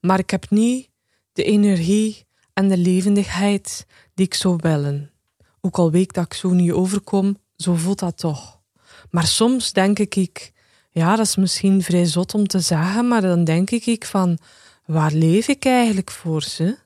maar 0.00 0.18
ik 0.18 0.30
heb 0.30 0.50
niet 0.50 0.90
de 1.32 1.44
energie 1.44 2.26
en 2.52 2.68
de 2.68 2.76
levendigheid 2.76 3.86
die 4.14 4.26
ik 4.26 4.34
zou 4.34 4.56
willen. 4.60 5.10
Ook 5.60 5.78
al 5.78 5.90
weet 5.90 6.02
ik 6.02 6.12
dat 6.12 6.24
ik 6.24 6.34
zo 6.34 6.50
niet 6.50 6.72
overkom, 6.72 7.38
zo 7.56 7.74
voelt 7.74 7.98
dat 7.98 8.18
toch. 8.18 8.62
Maar 9.10 9.26
soms 9.26 9.72
denk 9.72 9.98
ik, 9.98 10.16
ik, 10.16 10.52
ja, 10.94 11.16
dat 11.16 11.26
is 11.26 11.36
misschien 11.36 11.82
vrij 11.82 12.04
zot 12.04 12.34
om 12.34 12.46
te 12.46 12.60
zeggen, 12.60 13.08
maar 13.08 13.20
dan 13.20 13.44
denk 13.44 13.70
ik 13.70 14.04
van, 14.04 14.38
waar 14.84 15.12
leef 15.12 15.48
ik 15.48 15.64
eigenlijk 15.64 16.10
voor 16.10 16.42
ze? 16.42 16.76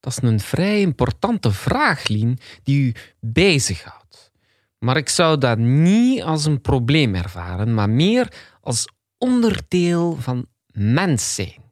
Dat 0.00 0.12
is 0.12 0.22
een 0.22 0.40
vrij 0.40 0.80
importante 0.80 1.52
vraag, 1.52 2.08
Lien, 2.08 2.38
die 2.62 2.80
u 2.80 2.94
bezighoudt. 3.20 4.30
Maar 4.78 4.96
ik 4.96 5.08
zou 5.08 5.38
dat 5.38 5.58
niet 5.58 6.22
als 6.22 6.44
een 6.44 6.60
probleem 6.60 7.14
ervaren, 7.14 7.74
maar 7.74 7.90
meer 7.90 8.32
als 8.60 8.88
onderdeel 9.18 10.16
van 10.20 10.46
mens 10.72 11.34
zijn. 11.34 11.62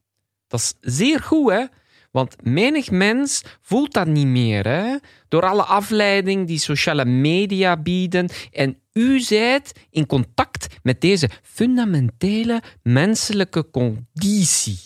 Dat 0.47 0.61
is 0.61 0.75
zeer 0.81 1.23
goed, 1.23 1.51
hè? 1.51 1.65
Want 2.11 2.45
menig 2.45 2.91
mens 2.91 3.43
voelt 3.61 3.93
dat 3.93 4.07
niet 4.07 4.27
meer, 4.27 4.67
hè? 4.67 4.97
Door 5.29 5.47
alle 5.47 5.63
afleiding 5.63 6.47
die 6.47 6.59
sociale 6.59 7.05
media 7.05 7.77
bieden. 7.77 8.29
En 8.53 8.79
u 8.97 9.21
zijt 9.21 9.73
in 9.91 10.07
contact 10.07 10.67
met 10.83 11.01
deze 11.01 11.31
fundamentele 11.43 12.63
menselijke 12.83 13.71
conditie. 13.71 14.81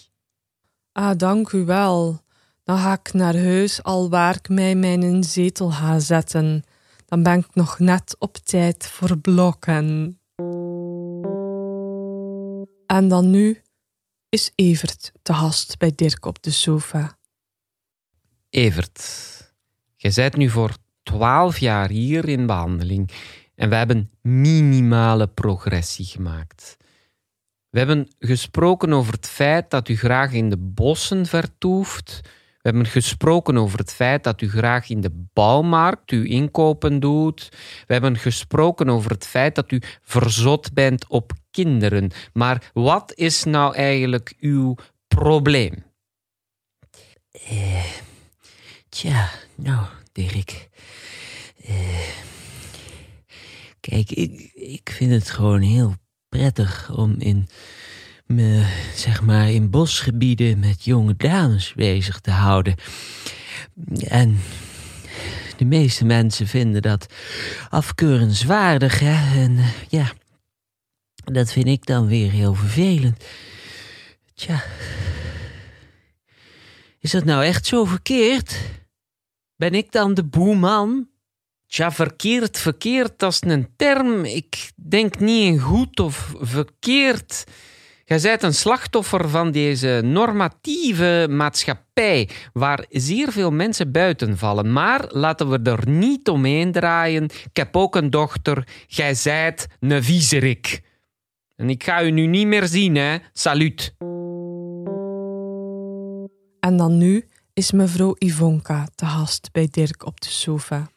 Ah, 0.93 1.17
dank 1.17 1.53
u 1.53 1.65
wel. 1.65 2.21
Dan 2.65 2.79
ga 2.79 2.93
ik 2.93 3.13
naar 3.13 3.37
huis 3.37 3.83
al 3.83 4.11
waar 4.11 4.37
ik 4.37 4.49
mij 4.49 4.75
mijn 4.75 5.25
zetel 5.25 5.71
ga 5.71 5.99
zetten. 5.99 6.65
Dan 7.07 7.23
ben 7.23 7.39
ik 7.39 7.55
nog 7.55 7.79
net 7.79 8.17
op 8.19 8.37
tijd 8.37 8.87
voor 8.87 9.19
blokken. 9.19 10.19
En 12.87 13.09
dan 13.09 13.31
nu 13.31 13.63
is 14.29 14.53
Evert 14.55 15.13
te 15.23 15.35
gast 15.35 15.79
bij 15.79 15.93
Dirk 15.95 16.25
op 16.25 16.43
de 16.43 16.51
sofa. 16.51 17.19
Evert, 18.51 19.03
je 19.97 20.13
bent 20.15 20.37
nu 20.37 20.49
voor 20.49 20.77
twaalf 21.03 21.59
jaar 21.59 21.89
hier 21.89 22.29
in 22.29 22.47
behandeling 22.47 23.11
en 23.61 23.69
we 23.69 23.75
hebben 23.75 24.11
minimale 24.23 25.27
progressie 25.27 26.05
gemaakt. 26.05 26.77
We 27.71 27.79
hebben 27.79 28.09
gesproken 28.19 28.93
over 28.93 29.13
het 29.13 29.29
feit 29.29 29.71
dat 29.71 29.89
u 29.89 29.97
graag 29.97 30.33
in 30.33 30.51
de 30.51 30.57
bossen 30.57 31.27
vertoeft. 31.27 32.21
We 32.23 32.69
hebben 32.69 32.87
gesproken 32.87 33.57
over 33.57 33.79
het 33.79 33.93
feit 33.93 34.25
dat 34.25 34.41
u 34.41 34.49
graag 34.49 34.89
in 34.89 35.01
de 35.01 35.29
bouwmarkt 35.33 36.11
uw 36.11 36.25
inkopen 36.25 37.01
doet. 37.01 37.49
We 37.87 37.93
hebben 37.93 38.17
gesproken 38.17 38.89
over 38.89 39.11
het 39.11 39.27
feit 39.27 39.55
dat 39.55 39.71
u 39.71 39.83
verzot 40.03 40.73
bent 40.73 41.09
op 41.09 41.33
kinderen. 41.51 42.11
Maar 42.33 42.71
wat 42.73 43.13
is 43.15 43.45
nou 43.45 43.75
eigenlijk 43.75 44.35
uw 44.39 44.75
probleem? 45.09 45.85
Tja, 48.89 49.31
nou, 49.55 49.87
Dirk. 50.13 50.69
Eh, 51.65 52.31
Kijk, 53.81 54.11
ik, 54.11 54.51
ik 54.55 54.91
vind 54.91 55.13
het 55.13 55.31
gewoon 55.31 55.61
heel 55.61 55.95
prettig 56.29 56.91
om 56.93 57.15
in 57.19 57.49
me, 58.27 58.67
zeg 58.95 59.23
maar, 59.23 59.51
in 59.51 59.71
bosgebieden 59.71 60.59
met 60.59 60.85
jonge 60.85 61.17
dames 61.17 61.75
bezig 61.75 62.21
te 62.21 62.31
houden. 62.31 62.75
En 63.99 64.39
de 65.57 65.65
meeste 65.65 66.05
mensen 66.05 66.47
vinden 66.47 66.83
dat 66.83 67.07
afkeurenswaardig, 67.69 68.99
hè? 68.99 69.41
En 69.43 69.59
eh, 69.59 69.69
ja, 69.89 70.13
dat 71.15 71.53
vind 71.53 71.67
ik 71.67 71.87
dan 71.87 72.07
weer 72.07 72.31
heel 72.31 72.55
vervelend. 72.55 73.25
Tja, 74.35 74.65
is 76.99 77.11
dat 77.11 77.25
nou 77.25 77.45
echt 77.45 77.67
zo 77.67 77.85
verkeerd? 77.85 78.59
Ben 79.57 79.75
ik 79.75 79.93
dan 79.93 80.15
de 80.15 80.25
boeman? 80.25 81.09
Tja, 81.71 81.91
verkeerd, 81.91 82.59
verkeerd, 82.59 83.19
dat 83.19 83.33
is 83.33 83.41
een 83.41 83.69
term. 83.77 84.25
Ik 84.25 84.71
denk 84.75 85.19
niet 85.19 85.53
in 85.53 85.59
goed 85.59 86.01
of 86.01 86.33
verkeerd. 86.41 87.45
Jij 88.05 88.21
bent 88.21 88.43
een 88.43 88.55
slachtoffer 88.55 89.29
van 89.29 89.51
deze 89.51 90.01
normatieve 90.05 91.27
maatschappij, 91.31 92.29
waar 92.53 92.85
zeer 92.89 93.33
veel 93.33 93.51
mensen 93.51 93.93
buiten 93.93 94.39
vallen. 94.39 94.73
Maar 94.73 95.05
laten 95.09 95.51
we 95.51 95.71
er 95.71 95.89
niet 95.89 96.29
omheen 96.29 96.73
draaien. 96.73 97.25
Ik 97.25 97.57
heb 97.57 97.77
ook 97.77 97.97
een 97.97 98.11
dochter. 98.11 98.69
Jij 98.87 99.15
zijt 99.15 99.67
een 99.81 100.03
viezerik. 100.03 100.81
En 101.57 101.71
ik 101.71 101.85
ga 101.85 102.03
u 102.03 102.11
nu 102.11 102.27
niet 102.27 102.47
meer 102.47 102.67
zien, 102.67 102.95
hè. 102.95 103.19
Salut. 103.33 103.95
En 106.61 106.77
dan 106.77 106.99
nu 106.99 107.29
is 107.53 107.73
mevrouw 107.73 108.15
Ivonka 108.19 108.89
te 108.95 109.07
gast 109.07 109.49
bij 109.53 109.69
Dirk 109.71 110.07
op 110.07 110.21
de 110.21 110.29
sofa. 110.29 110.91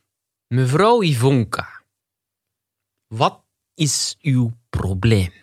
Mevrouw 0.53 1.03
Ivonka, 1.03 1.81
wat 3.07 3.41
is 3.75 4.15
uw 4.21 4.51
probleem? 4.69 5.33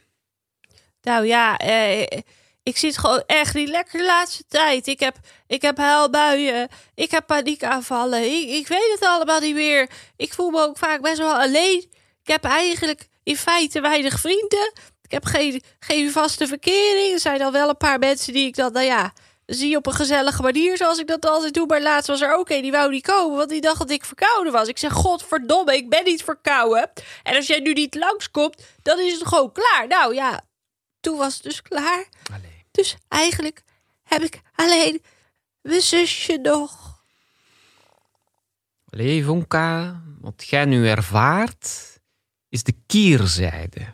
Nou 1.02 1.26
ja, 1.26 1.56
eh, 1.56 2.20
ik 2.62 2.76
zit 2.76 2.98
gewoon 2.98 3.22
echt 3.26 3.54
niet 3.54 3.68
lekker 3.68 3.98
de 3.98 4.04
laatste 4.04 4.44
tijd. 4.48 4.86
Ik 4.86 5.00
heb, 5.00 5.16
ik 5.46 5.62
heb 5.62 5.76
huilbuien, 5.76 6.68
ik 6.94 7.10
heb 7.10 7.26
paniekaanvallen. 7.26 8.24
Ik, 8.24 8.48
ik 8.48 8.66
weet 8.68 8.90
het 8.92 9.08
allemaal 9.08 9.40
niet 9.40 9.54
meer. 9.54 9.90
Ik 10.16 10.32
voel 10.32 10.50
me 10.50 10.60
ook 10.60 10.78
vaak 10.78 11.00
best 11.00 11.18
wel 11.18 11.34
alleen. 11.34 11.86
Ik 12.22 12.28
heb 12.28 12.44
eigenlijk 12.44 13.08
in 13.22 13.36
feite 13.36 13.80
weinig 13.80 14.20
vrienden. 14.20 14.72
Ik 15.02 15.10
heb 15.10 15.24
geen, 15.24 15.62
geen 15.78 16.10
vaste 16.10 16.46
verkering. 16.46 17.12
Er 17.12 17.20
zijn 17.20 17.42
al 17.42 17.52
wel 17.52 17.68
een 17.68 17.76
paar 17.76 17.98
mensen 17.98 18.32
die 18.32 18.46
ik 18.46 18.56
dan, 18.56 18.72
nou 18.72 18.86
ja, 18.86 19.12
zie 19.54 19.76
op 19.76 19.86
een 19.86 19.92
gezellige 19.92 20.42
manier, 20.42 20.76
zoals 20.76 20.98
ik 20.98 21.06
dat 21.06 21.26
altijd 21.26 21.54
doe. 21.54 21.66
Maar 21.66 21.82
laatst 21.82 22.08
was 22.08 22.20
er 22.20 22.34
ook 22.34 22.48
een 22.48 22.62
die 22.62 22.70
wou 22.70 22.90
niet 22.90 23.06
komen, 23.06 23.36
want 23.36 23.48
die 23.48 23.60
dacht 23.60 23.78
dat 23.78 23.90
ik 23.90 24.04
verkouden 24.04 24.52
was. 24.52 24.68
Ik 24.68 24.78
zeg, 24.78 24.92
godverdomme, 24.92 25.76
ik 25.76 25.88
ben 25.88 26.04
niet 26.04 26.24
verkouden. 26.24 26.90
En 27.22 27.36
als 27.36 27.46
jij 27.46 27.60
nu 27.60 27.72
niet 27.72 27.94
langskomt, 27.94 28.66
dan 28.82 28.98
is 28.98 29.12
het 29.12 29.26
gewoon 29.26 29.52
klaar. 29.52 29.86
Nou 29.88 30.14
ja, 30.14 30.44
toen 31.00 31.16
was 31.16 31.34
het 31.34 31.42
dus 31.42 31.62
klaar. 31.62 32.08
Allee. 32.32 32.64
Dus 32.70 32.96
eigenlijk 33.08 33.62
heb 34.02 34.22
ik 34.22 34.40
alleen 34.54 35.02
mijn 35.60 35.80
zusje 35.80 36.38
nog. 36.42 36.98
Allee, 38.90 39.24
wat 40.20 40.46
jij 40.46 40.64
nu 40.64 40.88
ervaart, 40.88 41.98
is 42.48 42.62
de 42.62 42.74
keerzijde 42.86 43.86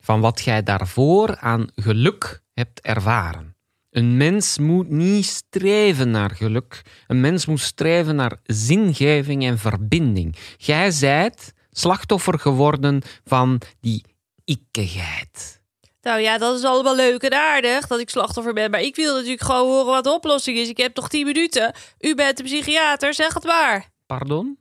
van 0.00 0.20
wat 0.20 0.40
jij 0.40 0.62
daarvoor 0.62 1.36
aan 1.38 1.70
geluk 1.74 2.42
hebt 2.54 2.80
ervaren. 2.80 3.51
Een 3.92 4.16
mens 4.16 4.58
moet 4.58 4.88
niet 4.88 5.26
streven 5.26 6.10
naar 6.10 6.30
geluk. 6.30 6.82
Een 7.06 7.20
mens 7.20 7.46
moet 7.46 7.60
streven 7.60 8.16
naar 8.16 8.38
zingeving 8.42 9.44
en 9.44 9.58
verbinding. 9.58 10.36
Jij 10.56 10.90
zijt 10.90 11.52
slachtoffer 11.70 12.38
geworden 12.38 13.02
van 13.24 13.60
die 13.80 14.04
ikkigheid. 14.44 15.60
Nou 16.02 16.20
ja, 16.20 16.38
dat 16.38 16.58
is 16.58 16.64
allemaal 16.64 16.96
leuk 16.96 17.22
en 17.22 17.32
aardig 17.32 17.86
dat 17.86 18.00
ik 18.00 18.10
slachtoffer 18.10 18.52
ben. 18.52 18.70
Maar 18.70 18.80
ik 18.80 18.96
wil 18.96 19.14
natuurlijk 19.14 19.42
gewoon 19.42 19.68
horen 19.68 19.92
wat 19.92 20.04
de 20.04 20.12
oplossing 20.12 20.58
is. 20.58 20.68
Ik 20.68 20.76
heb 20.76 20.94
toch 20.94 21.08
10 21.08 21.26
minuten. 21.26 21.74
U 22.00 22.14
bent 22.14 22.36
de 22.36 22.42
psychiater, 22.42 23.14
zeg 23.14 23.34
het 23.34 23.44
maar. 23.44 23.90
Pardon? 24.06 24.58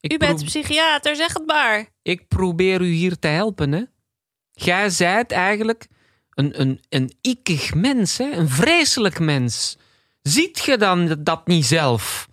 Ik 0.00 0.12
U 0.12 0.16
bent 0.16 0.38
de 0.38 0.44
psychiater, 0.44 1.16
zeg 1.16 1.32
het 1.32 1.46
maar. 1.46 1.88
Ik 2.02 2.28
probeer 2.28 2.80
u 2.80 2.88
hier 2.88 3.18
te 3.18 3.28
helpen, 3.28 3.72
hè. 3.72 3.82
Jij 4.52 4.90
zijt 4.90 5.32
eigenlijk 5.32 5.86
een, 6.34 6.60
een, 6.60 6.80
een 6.88 7.14
ikkig 7.20 7.74
mens, 7.74 8.18
hè? 8.18 8.30
een 8.30 8.48
vreselijk 8.48 9.18
mens. 9.18 9.76
Ziet 10.22 10.64
je 10.64 10.76
dan 10.76 11.16
dat 11.18 11.46
niet 11.46 11.66
zelf? 11.66 12.28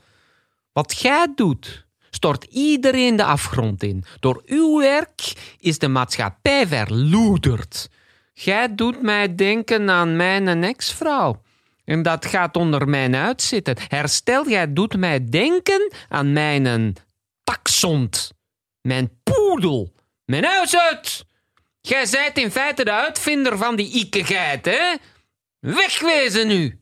Wat 0.74 1.00
jij 1.00 1.28
doet, 1.36 1.86
stort 2.10 2.44
iedereen 2.44 3.16
de 3.16 3.24
afgrond 3.24 3.84
in. 3.84 4.04
Door 4.20 4.42
uw 4.46 4.80
werk 4.80 5.34
is 5.60 5.80
de 5.80 5.88
maatschappij 5.88 6.68
verloederd. 6.68 7.90
Jij 8.34 8.76
doet 8.76 9.02
mij 9.02 9.36
denken 9.36 9.90
aan 9.90 10.16
mijn 10.16 10.64
ex-vrouw. 10.64 11.42
En 11.86 12.02
dat 12.02 12.26
gaat 12.26 12.58
onder 12.58 12.88
mijn 12.90 13.16
uitzitten. 13.16 13.76
Herstel, 13.88 14.50
jij 14.50 14.74
doet 14.74 14.98
mij 14.98 15.30
denken 15.30 15.92
aan 16.10 16.34
mijn 16.34 16.96
taxond. 17.44 18.32
Mijn 18.82 19.12
poedel. 19.24 19.94
Mijn 20.26 20.44
huis 20.44 20.78
uit. 20.78 21.26
Jij 21.82 22.06
zijt 22.06 22.38
in 22.38 22.52
feite 22.52 22.84
de 22.84 22.92
uitvinder 22.92 23.58
van 23.58 23.76
die 23.76 23.94
ikkigheid, 23.94 24.66
hè? 24.66 24.96
Wegwezen 25.60 26.48
nu. 26.48 26.82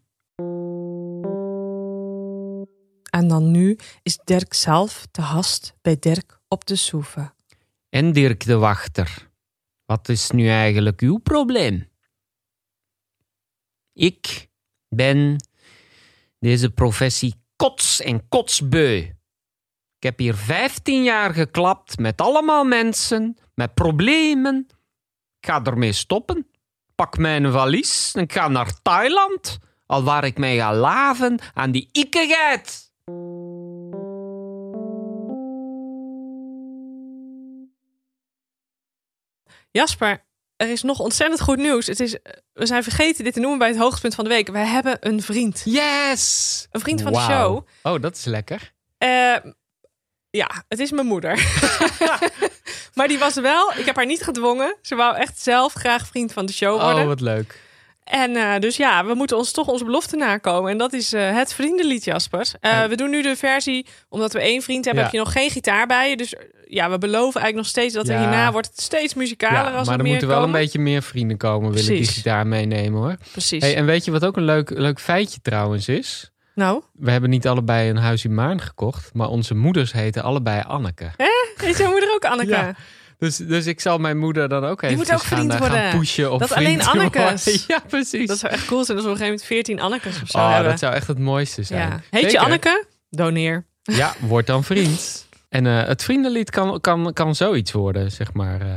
En 3.09 3.27
dan 3.27 3.51
nu 3.51 3.77
is 4.03 4.17
Dirk 4.23 4.53
zelf 4.53 5.05
te 5.11 5.21
gast 5.21 5.73
bij 5.81 5.97
Dirk 5.99 6.39
op 6.47 6.65
de 6.65 6.75
sofa. 6.75 7.35
En 7.89 8.11
Dirk 8.11 8.45
de 8.45 8.57
Wachter, 8.57 9.29
wat 9.85 10.09
is 10.09 10.31
nu 10.31 10.49
eigenlijk 10.49 11.01
uw 11.01 11.17
probleem? 11.17 11.89
Ik 13.93 14.49
ben 14.87 15.43
deze 16.39 16.69
professie 16.69 17.33
kots 17.55 18.01
en 18.01 18.27
kotsbeu. 18.27 18.97
Ik 19.97 20.05
heb 20.05 20.17
hier 20.17 20.35
15 20.35 21.03
jaar 21.03 21.33
geklapt 21.33 21.97
met 21.97 22.21
allemaal 22.21 22.63
mensen, 22.63 23.37
met 23.53 23.73
problemen. 23.73 24.67
Ik 25.39 25.45
ga 25.45 25.63
ermee 25.63 25.93
stoppen. 25.93 26.47
Pak 26.95 27.17
mijn 27.17 27.51
valies 27.51 28.11
en 28.13 28.21
ik 28.21 28.33
ga 28.33 28.47
naar 28.47 28.81
Thailand, 28.81 29.57
al 29.85 30.03
waar 30.03 30.23
ik 30.23 30.37
mij 30.37 30.57
ga 30.57 30.73
laven 30.73 31.39
aan 31.53 31.71
die 31.71 31.89
ikkigheid. 31.91 32.91
Jasper, 39.71 40.23
er 40.55 40.69
is 40.69 40.81
nog 40.81 40.99
ontzettend 40.99 41.41
goed 41.41 41.57
nieuws. 41.57 41.87
Het 41.87 41.99
is, 41.99 42.17
we 42.53 42.65
zijn 42.65 42.83
vergeten 42.83 43.23
dit 43.23 43.33
te 43.33 43.39
noemen 43.39 43.59
bij 43.59 43.67
het 43.67 43.77
hoogtepunt 43.77 44.15
van 44.15 44.23
de 44.23 44.29
week. 44.29 44.47
Wij 44.47 44.65
hebben 44.65 44.97
een 44.99 45.21
vriend. 45.21 45.61
Yes! 45.65 46.67
Een 46.71 46.79
vriend 46.79 47.01
van 47.01 47.13
de 47.13 47.19
show. 47.19 47.67
Oh, 47.83 48.01
dat 48.01 48.15
is 48.15 48.25
lekker. 48.25 48.73
Eh, 48.97 49.35
ja, 50.29 50.63
het 50.67 50.79
is 50.79 50.91
mijn 50.91 51.07
moeder. 51.07 51.37
maar 52.99 53.07
die 53.07 53.19
was 53.19 53.33
wel, 53.35 53.71
ik 53.77 53.85
heb 53.85 53.95
haar 53.95 54.05
niet 54.05 54.23
gedwongen. 54.23 54.75
Ze 54.81 54.95
wou 54.95 55.15
echt 55.15 55.39
zelf 55.41 55.73
graag 55.73 56.07
vriend 56.07 56.33
van 56.33 56.45
de 56.45 56.53
show 56.53 56.81
worden. 56.81 57.01
Oh, 57.01 57.07
wat 57.07 57.21
leuk. 57.21 57.61
En 58.03 58.35
eh, 58.35 58.59
dus 58.59 58.77
ja, 58.77 59.05
we 59.05 59.13
moeten 59.13 59.37
ons 59.37 59.51
toch 59.51 59.67
onze 59.67 59.85
belofte 59.85 60.15
nakomen. 60.15 60.71
En 60.71 60.77
dat 60.77 60.93
is 60.93 61.13
eh, 61.13 61.35
het 61.35 61.53
vriendenlied, 61.53 62.03
Jasper. 62.03 62.47
Eh, 62.59 62.71
Ja. 62.71 62.87
We 62.87 62.95
doen 62.95 63.09
nu 63.09 63.21
de 63.21 63.35
versie, 63.35 63.85
omdat 64.09 64.33
we 64.33 64.39
één 64.39 64.61
vriend 64.61 64.85
hebben, 64.85 65.03
Ja. 65.03 65.09
heb 65.09 65.19
je 65.19 65.23
nog 65.25 65.33
geen 65.33 65.49
gitaar 65.49 65.87
bij 65.87 66.09
je. 66.09 66.17
Dus 66.17 66.33
ja, 66.67 66.89
we 66.89 66.97
beloven 66.97 67.41
eigenlijk 67.41 67.55
nog 67.55 67.65
steeds 67.65 67.93
dat 67.93 68.07
er 68.07 68.19
hierna 68.19 68.51
wordt 68.51 68.67
het 68.67 68.81
steeds 68.81 69.13
muzikaler 69.13 69.71
Ja, 69.71 69.77
als 69.77 69.87
maar 69.87 69.99
er 69.99 70.03
er 70.05 70.09
moeten 70.11 70.27
wel 70.27 70.43
een 70.43 70.51
beetje 70.51 70.79
meer 70.79 71.01
vrienden 71.03 71.37
komen, 71.37 71.71
willen 71.71 71.87
die 71.87 71.95
Precies. 71.97 72.15
gitaar 72.15 72.47
meenemen 72.47 72.99
hoor. 73.01 73.15
Precies. 73.31 73.61
Hey, 73.63 73.75
en 73.75 73.85
weet 73.85 74.05
je 74.05 74.11
wat 74.11 74.25
ook 74.25 74.37
een 74.37 74.43
leuk, 74.45 74.69
leuk 74.69 74.99
feitje 74.99 75.39
trouwens 75.41 75.87
is? 75.87 76.31
Nou, 76.55 76.83
We 76.93 77.11
hebben 77.11 77.29
niet 77.29 77.47
allebei 77.47 77.89
een 77.89 77.97
huis 77.97 78.25
in 78.25 78.33
Maarn 78.33 78.61
gekocht, 78.61 79.09
maar 79.13 79.27
onze 79.27 79.55
moeders 79.55 79.91
heten 79.91 80.23
allebei 80.23 80.63
Anneke. 80.67 81.11
heet 81.67 81.77
jouw 81.77 81.91
moeder 81.91 82.13
ook 82.13 82.25
Anneke? 82.25 82.49
Ja. 82.49 82.75
Dus, 83.17 83.37
dus 83.37 83.65
ik 83.65 83.79
zal 83.79 83.97
mijn 83.97 84.17
moeder 84.17 84.49
dan 84.49 84.65
ook 84.65 84.81
even 84.81 84.97
moet 84.97 85.13
ook 85.13 85.21
gaan, 85.21 85.37
vriend 85.37 85.53
eh, 85.53 85.57
gaan 85.59 85.69
worden. 85.69 85.99
pushen 85.99 86.31
op 86.31 86.39
Dat 86.39 86.51
alleen 86.53 86.81
Annekes. 86.91 87.65
Ja, 87.67 87.79
precies. 87.87 88.27
Dat 88.27 88.37
zou 88.37 88.53
echt 88.53 88.65
cool 88.65 88.85
zijn 88.85 88.97
als 88.97 89.05
we 89.05 89.11
op 89.13 89.19
een 89.19 89.25
gegeven 89.25 89.47
moment 89.49 89.77
14 89.77 89.79
Annekes 89.79 90.21
of 90.21 90.27
zo 90.29 90.37
oh, 90.37 90.51
hebben. 90.51 90.69
dat 90.69 90.79
zou 90.79 90.93
echt 90.93 91.07
het 91.07 91.19
mooiste 91.19 91.63
zijn. 91.63 91.89
ja. 91.89 92.01
Heet 92.09 92.31
je. 92.31 92.39
Anneke? 92.39 92.85
Doneer. 93.09 93.65
Ja, 93.83 94.13
word 94.19 94.47
dan 94.47 94.63
vriend. 94.63 95.27
En 95.49 95.67
eh, 95.67 95.83
het 95.87 96.03
vriendenlied 96.03 96.49
kan, 96.49 96.81
kan, 96.81 97.13
kan 97.13 97.35
zoiets 97.35 97.71
worden, 97.71 98.11
zeg 98.11 98.33
maar. 98.33 98.61
eh. 98.61 98.67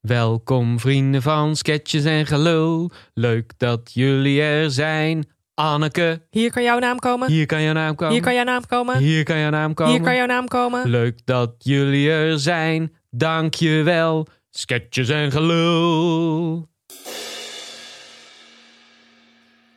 Welkom 0.00 0.80
vrienden 0.80 1.22
van 1.22 1.56
Sketches 1.56 2.04
en 2.04 2.26
Gelul. 2.26 2.90
Leuk 3.14 3.52
dat 3.56 3.90
jullie 3.92 4.42
er 4.42 4.70
zijn. 4.70 5.28
Anneke, 5.58 6.20
Hier 6.30 6.50
kan 6.50 6.62
jouw 6.62 6.78
naam 6.78 6.98
komen. 6.98 7.28
hier 7.30 7.46
kan 7.46 7.62
jouw 7.62 7.72
naam 7.72 7.94
komen. 7.94 8.12
Hier 8.14 8.22
kan 8.22 8.34
jouw 8.34 8.44
naam 8.44 8.66
komen. 8.66 8.98
Hier 8.98 9.24
kan 9.24 9.38
jouw 9.38 9.50
naam 9.50 9.74
komen. 9.74 9.92
Hier 9.92 10.02
kan 10.02 10.14
jouw 10.16 10.26
naam 10.26 10.48
komen. 10.48 10.88
Leuk 10.88 11.18
dat 11.26 11.54
jullie 11.58 12.10
er 12.10 12.38
zijn. 12.38 12.92
Dank 13.10 13.54
je 13.54 13.82
wel. 13.82 14.26
Sketches 14.50 15.08
en 15.08 15.30
Gelul. 15.32 16.68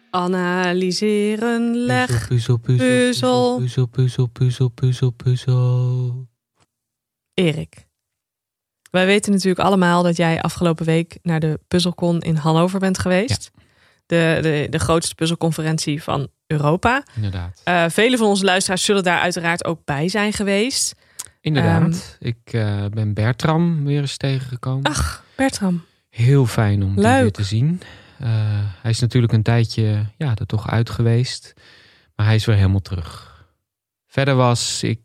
Analyseren, 0.09 1.75
leg. 1.75 2.27
Puzzel, 2.27 2.57
puzzel, 2.57 2.87
Puzzel. 2.87 3.57
puzzel, 3.57 3.85
puzzel, 3.87 4.27
puzzel, 4.27 4.69
puzzel, 4.69 5.09
puzzel. 5.11 6.27
Erik, 7.33 7.87
Wij 8.91 9.05
weten 9.05 9.31
natuurlijk 9.31 9.59
allemaal 9.65 10.03
dat 10.03 10.17
jij 10.17 10.41
afgelopen 10.41 10.85
week 10.85 11.17
naar 11.21 11.39
de 11.39 11.59
Puzzelcon 11.67 12.19
in 12.19 12.35
Hannover 12.35 12.79
bent 12.79 12.99
geweest. 12.99 13.51
De, 14.11 14.39
de, 14.41 14.67
de 14.69 14.79
grootste 14.79 15.15
puzzelconferentie 15.15 16.03
van 16.03 16.27
Europa. 16.47 17.03
Inderdaad. 17.15 17.61
Uh, 17.65 17.85
vele 17.89 18.17
van 18.17 18.27
onze 18.27 18.43
luisteraars 18.43 18.83
zullen 18.83 19.03
daar 19.03 19.19
uiteraard 19.19 19.65
ook 19.65 19.85
bij 19.85 20.09
zijn 20.09 20.33
geweest. 20.33 20.95
Inderdaad. 21.41 22.17
ik 22.19 22.37
uh, 22.51 22.85
ben 22.85 23.13
Bertram 23.13 23.85
weer 23.85 24.01
eens 24.01 24.17
tegengekomen. 24.17 24.83
Ach, 24.83 25.23
Bertram. 25.35 25.83
Heel 26.09 26.45
fijn 26.45 26.83
om 26.83 26.99
Leuk. 26.99 27.21
weer 27.21 27.31
te 27.31 27.43
zien. 27.43 27.81
Uh, 28.21 28.27
hij 28.81 28.91
is 28.91 28.99
natuurlijk 28.99 29.33
een 29.33 29.43
tijdje 29.43 30.05
ja, 30.17 30.35
er 30.35 30.45
toch 30.45 30.69
uit 30.69 30.89
geweest. 30.89 31.53
Maar 32.15 32.25
hij 32.25 32.35
is 32.35 32.45
weer 32.45 32.55
helemaal 32.55 32.81
terug. 32.81 33.45
Verder 34.07 34.35
was 34.35 34.83
ik 34.83 34.99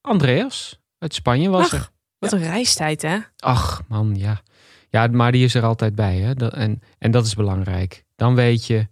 Andreas 0.00 0.80
uit 0.98 1.14
Spanje 1.14 1.48
was 1.48 1.64
Ach, 1.66 1.72
er. 1.72 1.90
Wat 2.18 2.32
een 2.32 2.42
reistijd, 2.42 3.02
hè? 3.02 3.18
Ach 3.36 3.82
man, 3.88 4.14
ja. 4.16 4.42
Ja, 4.94 5.06
maar 5.06 5.32
die 5.32 5.44
is 5.44 5.54
er 5.54 5.62
altijd 5.62 5.94
bij. 5.94 6.16
Hè? 6.16 6.34
Dat, 6.34 6.52
en, 6.52 6.82
en 6.98 7.10
dat 7.10 7.26
is 7.26 7.34
belangrijk. 7.34 8.04
Dan 8.16 8.34
weet 8.34 8.66
je, 8.66 8.86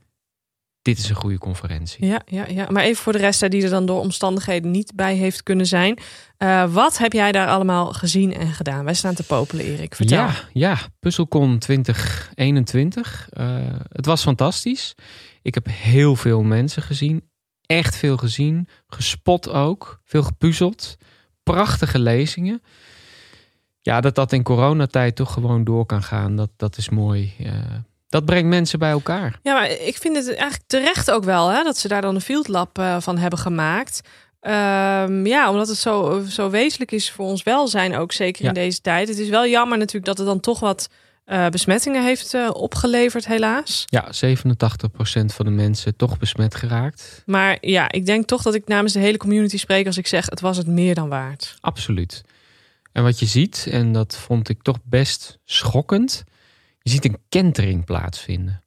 dit 0.82 0.98
is 0.98 1.08
een 1.08 1.14
goede 1.16 1.38
conferentie. 1.38 2.06
Ja, 2.06 2.22
ja, 2.24 2.46
ja. 2.48 2.66
Maar 2.70 2.82
even 2.82 3.02
voor 3.02 3.12
de 3.12 3.18
rest 3.18 3.50
die 3.50 3.62
er 3.62 3.70
dan 3.70 3.86
door 3.86 4.00
omstandigheden 4.00 4.70
niet 4.70 4.92
bij 4.94 5.16
heeft 5.16 5.42
kunnen 5.42 5.66
zijn. 5.66 5.98
Uh, 6.38 6.72
wat 6.72 6.98
heb 6.98 7.12
jij 7.12 7.32
daar 7.32 7.48
allemaal 7.48 7.92
gezien 7.92 8.34
en 8.34 8.52
gedaan? 8.52 8.84
Wij 8.84 8.94
staan 8.94 9.14
te 9.14 9.22
popelen, 9.22 9.64
Erik. 9.64 9.94
Vertel. 9.94 10.18
Ja, 10.18 10.34
ja. 10.52 10.78
Puzzelcon 10.98 11.58
2021. 11.58 13.28
Uh, 13.32 13.56
het 13.88 14.06
was 14.06 14.22
fantastisch. 14.22 14.94
Ik 15.42 15.54
heb 15.54 15.66
heel 15.70 16.16
veel 16.16 16.42
mensen 16.42 16.82
gezien. 16.82 17.28
Echt 17.66 17.96
veel 17.96 18.16
gezien. 18.16 18.68
Gespot 18.86 19.48
ook. 19.48 20.00
Veel 20.04 20.22
gepuzzeld. 20.22 20.96
Prachtige 21.42 21.98
lezingen. 21.98 22.62
Ja, 23.82 24.00
dat 24.00 24.14
dat 24.14 24.32
in 24.32 24.42
coronatijd 24.42 25.16
toch 25.16 25.32
gewoon 25.32 25.64
door 25.64 25.86
kan 25.86 26.02
gaan. 26.02 26.36
Dat, 26.36 26.50
dat 26.56 26.76
is 26.76 26.88
mooi. 26.88 27.32
Uh, 27.40 27.50
dat 28.08 28.24
brengt 28.24 28.48
mensen 28.48 28.78
bij 28.78 28.90
elkaar. 28.90 29.38
Ja, 29.42 29.52
maar 29.54 29.70
ik 29.70 29.96
vind 29.96 30.16
het 30.16 30.26
eigenlijk 30.28 30.62
terecht 30.66 31.10
ook 31.10 31.24
wel 31.24 31.48
hè, 31.48 31.62
dat 31.62 31.76
ze 31.78 31.88
daar 31.88 32.02
dan 32.02 32.14
een 32.14 32.20
field 32.20 32.48
lab 32.48 32.78
uh, 32.78 32.96
van 33.00 33.18
hebben 33.18 33.38
gemaakt. 33.38 34.00
Um, 34.40 35.26
ja, 35.26 35.50
omdat 35.50 35.68
het 35.68 35.76
zo, 35.76 36.22
zo 36.28 36.50
wezenlijk 36.50 36.92
is 36.92 37.10
voor 37.10 37.26
ons 37.26 37.42
welzijn 37.42 37.96
ook, 37.96 38.12
zeker 38.12 38.42
Ja. 38.42 38.48
in 38.48 38.54
deze 38.54 38.80
tijd. 38.80 39.08
Het 39.08 39.18
is 39.18 39.28
wel 39.28 39.46
jammer 39.46 39.78
natuurlijk 39.78 40.04
dat 40.06 40.18
het 40.18 40.26
dan 40.26 40.40
toch 40.40 40.60
wat 40.60 40.88
uh, 41.26 41.46
besmettingen 41.48 42.04
heeft 42.04 42.34
uh, 42.34 42.50
opgeleverd, 42.52 43.26
helaas. 43.26 43.84
Ja, 43.86 44.04
87% 44.06 44.08
van 45.26 45.44
de 45.44 45.50
mensen 45.50 45.96
toch 45.96 46.18
besmet 46.18 46.54
geraakt. 46.54 47.22
Maar 47.26 47.58
ja, 47.60 47.90
ik 47.92 48.06
denk 48.06 48.26
toch 48.26 48.42
dat 48.42 48.54
ik 48.54 48.66
namens 48.68 48.92
de 48.92 48.98
hele 48.98 49.16
community 49.16 49.58
spreek 49.58 49.86
als 49.86 49.98
ik 49.98 50.06
zeg: 50.06 50.26
het 50.26 50.40
was 50.40 50.56
het 50.56 50.66
meer 50.66 50.94
dan 50.94 51.08
waard. 51.08 51.56
Absoluut. 51.60 52.22
En 52.92 53.02
wat 53.02 53.18
je 53.18 53.26
ziet, 53.26 53.66
en 53.70 53.92
dat 53.92 54.16
vond 54.16 54.48
ik 54.48 54.62
toch 54.62 54.78
best 54.84 55.38
schokkend, 55.44 56.24
je 56.78 56.90
ziet 56.90 57.04
een 57.04 57.18
kentering 57.28 57.84
plaatsvinden. 57.84 58.64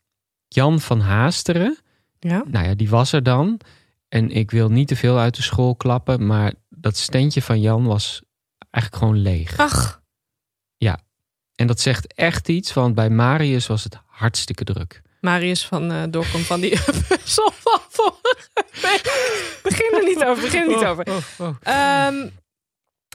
Jan 0.48 0.79
van 0.79 1.00
Haasteren, 1.00 1.77
Ja. 2.20 2.44
nou 2.48 2.65
ja, 2.65 2.74
die 2.74 2.89
was 2.89 3.12
er 3.12 3.24
dan. 3.24 3.60
En 4.08 4.29
ik 4.32 4.51
wil 4.51 4.70
niet 4.70 4.88
te 4.88 4.96
veel 4.96 5.20
uit 5.20 5.36
de 5.36 5.41
school 5.41 5.75
klappen, 5.75 6.25
maar 6.25 6.53
dat 6.70 6.98
steentje 6.98 7.41
van 7.41 7.62
Jan 7.62 7.86
was 7.86 8.22
eigenlijk 8.70 9.03
gewoon 9.03 9.22
leeg. 9.22 9.58
Ach, 9.58 10.03
En 11.55 11.67
dat 11.67 11.79
zegt 11.79 12.13
echt 12.13 12.50
iets, 12.50 12.74
want 12.74 12.96
bij 12.96 13.10
Marius 13.10 13.67
was 13.67 13.84
het 13.84 13.98
hartstikke 14.05 14.63
druk. 14.63 15.01
Marius 15.22 15.65
van 15.65 15.91
uh, 15.91 16.03
Dorkom 16.10 16.41
van 16.41 16.60
die. 16.60 16.70
Begin 19.63 19.94
er 19.94 20.03
niet 20.03 20.24
over, 20.24 20.44
begin 20.44 20.62
er 20.62 20.67
niet 20.67 20.86
over. 20.86 21.05
Oh, 21.08 21.17
oh. 21.38 22.08
Um, 22.08 22.32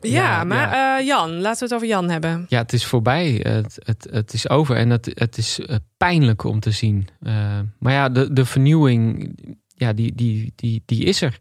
ja, 0.01 0.11
Ja, 0.11 0.45
maar 0.45 0.71
ja. 0.71 0.99
Uh, 0.99 1.07
Jan, 1.07 1.41
laten 1.41 1.59
we 1.59 1.65
het 1.65 1.75
over 1.75 1.87
Jan 1.87 2.11
hebben. 2.11 2.47
Ja, 2.49 2.59
het 2.59 2.73
is 2.73 2.85
voorbij. 2.87 3.41
Het, 3.43 3.79
het, 3.85 4.07
het 4.11 4.33
is 4.33 4.49
over 4.49 4.77
en 4.77 4.91
het, 4.91 5.11
het 5.15 5.39
is 5.39 5.59
uh, 5.59 5.77
pijnlijk 5.97 6.45
om 6.45 6.61
te 6.61 6.71
zien. 6.71 7.09
Uh, 7.23 7.59
maar 7.79 7.93
ja, 7.93 8.09
de, 8.09 8.33
de 8.33 8.45
vernieuwing, 8.45 9.35
ja, 9.75 9.93
die, 9.93 10.15
die, 10.15 10.53
die, 10.57 10.83
die 10.87 11.05
is 11.05 11.23
er. 11.23 11.39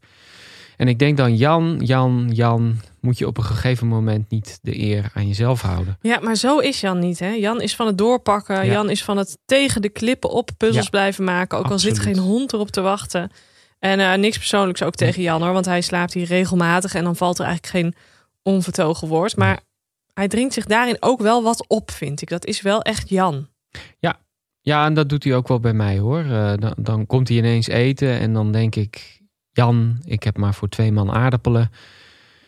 En 0.79 0.88
ik 0.88 0.99
denk 0.99 1.17
dan, 1.17 1.36
Jan, 1.36 1.79
Jan, 1.84 2.29
Jan, 2.34 2.81
moet 2.99 3.17
je 3.17 3.27
op 3.27 3.38
een 3.38 3.43
gegeven 3.43 3.88
moment 3.88 4.29
niet 4.29 4.60
de 4.62 4.79
eer 4.79 5.12
aan 5.13 5.27
jezelf 5.27 5.62
houden. 5.62 5.97
Ja, 6.01 6.19
maar 6.21 6.36
zo 6.36 6.60
is 6.60 6.79
Jan 6.79 6.99
niet. 6.99 7.19
Hè? 7.19 7.29
Jan 7.29 7.62
is 7.62 7.75
van 7.75 7.88
het 7.88 7.97
doorpakken. 7.97 8.55
Ja. 8.55 8.71
Jan 8.71 8.89
is 8.89 9.03
van 9.03 9.17
het 9.17 9.38
tegen 9.45 9.81
de 9.81 9.89
klippen 9.89 10.29
op 10.29 10.49
puzzels 10.57 10.89
blijven 10.89 11.23
maken. 11.23 11.57
Ook 11.57 11.71
al 11.71 11.79
zit 11.79 11.99
geen 11.99 12.17
hond 12.17 12.53
erop 12.53 12.69
te 12.69 12.81
wachten. 12.81 13.31
En 13.79 13.99
uh, 13.99 14.13
niks 14.13 14.38
persoonlijks 14.38 14.84
ook 14.84 14.95
tegen 14.95 15.21
Jan 15.21 15.41
hoor. 15.41 15.53
Want 15.53 15.65
hij 15.65 15.81
slaapt 15.81 16.13
hier 16.13 16.25
regelmatig. 16.25 16.93
En 16.93 17.03
dan 17.03 17.15
valt 17.15 17.39
er 17.39 17.45
eigenlijk 17.45 17.75
geen 17.75 17.95
onvertogen 18.43 19.08
woord. 19.08 19.36
Maar 19.36 19.60
hij 20.13 20.28
dringt 20.28 20.54
zich 20.54 20.65
daarin 20.65 20.97
ook 20.99 21.21
wel 21.21 21.43
wat 21.43 21.67
op, 21.67 21.91
vind 21.91 22.21
ik. 22.21 22.30
Dat 22.30 22.45
is 22.45 22.62
wel 22.62 22.82
echt 22.82 23.10
Jan. 23.10 23.47
Ja, 24.62 24.86
en 24.86 24.93
dat 24.93 25.10
doet 25.10 25.23
hij 25.23 25.36
ook 25.36 25.47
wel 25.47 25.60
bij 25.60 25.73
mij 25.73 25.97
hoor. 25.99 26.23
Uh, 26.23 26.54
dan, 26.56 26.73
dan 26.78 27.06
komt 27.06 27.28
hij 27.28 27.38
ineens 27.38 27.67
eten 27.67 28.19
en 28.19 28.34
dan 28.34 28.52
denk 28.52 28.75
ik, 28.75 29.21
Jan, 29.52 30.02
ik 30.06 30.23
heb 30.23 30.38
maar 30.38 30.54
voor 30.54 30.69
twee 30.69 30.91
man 30.91 31.12
aardappelen. 31.12 31.71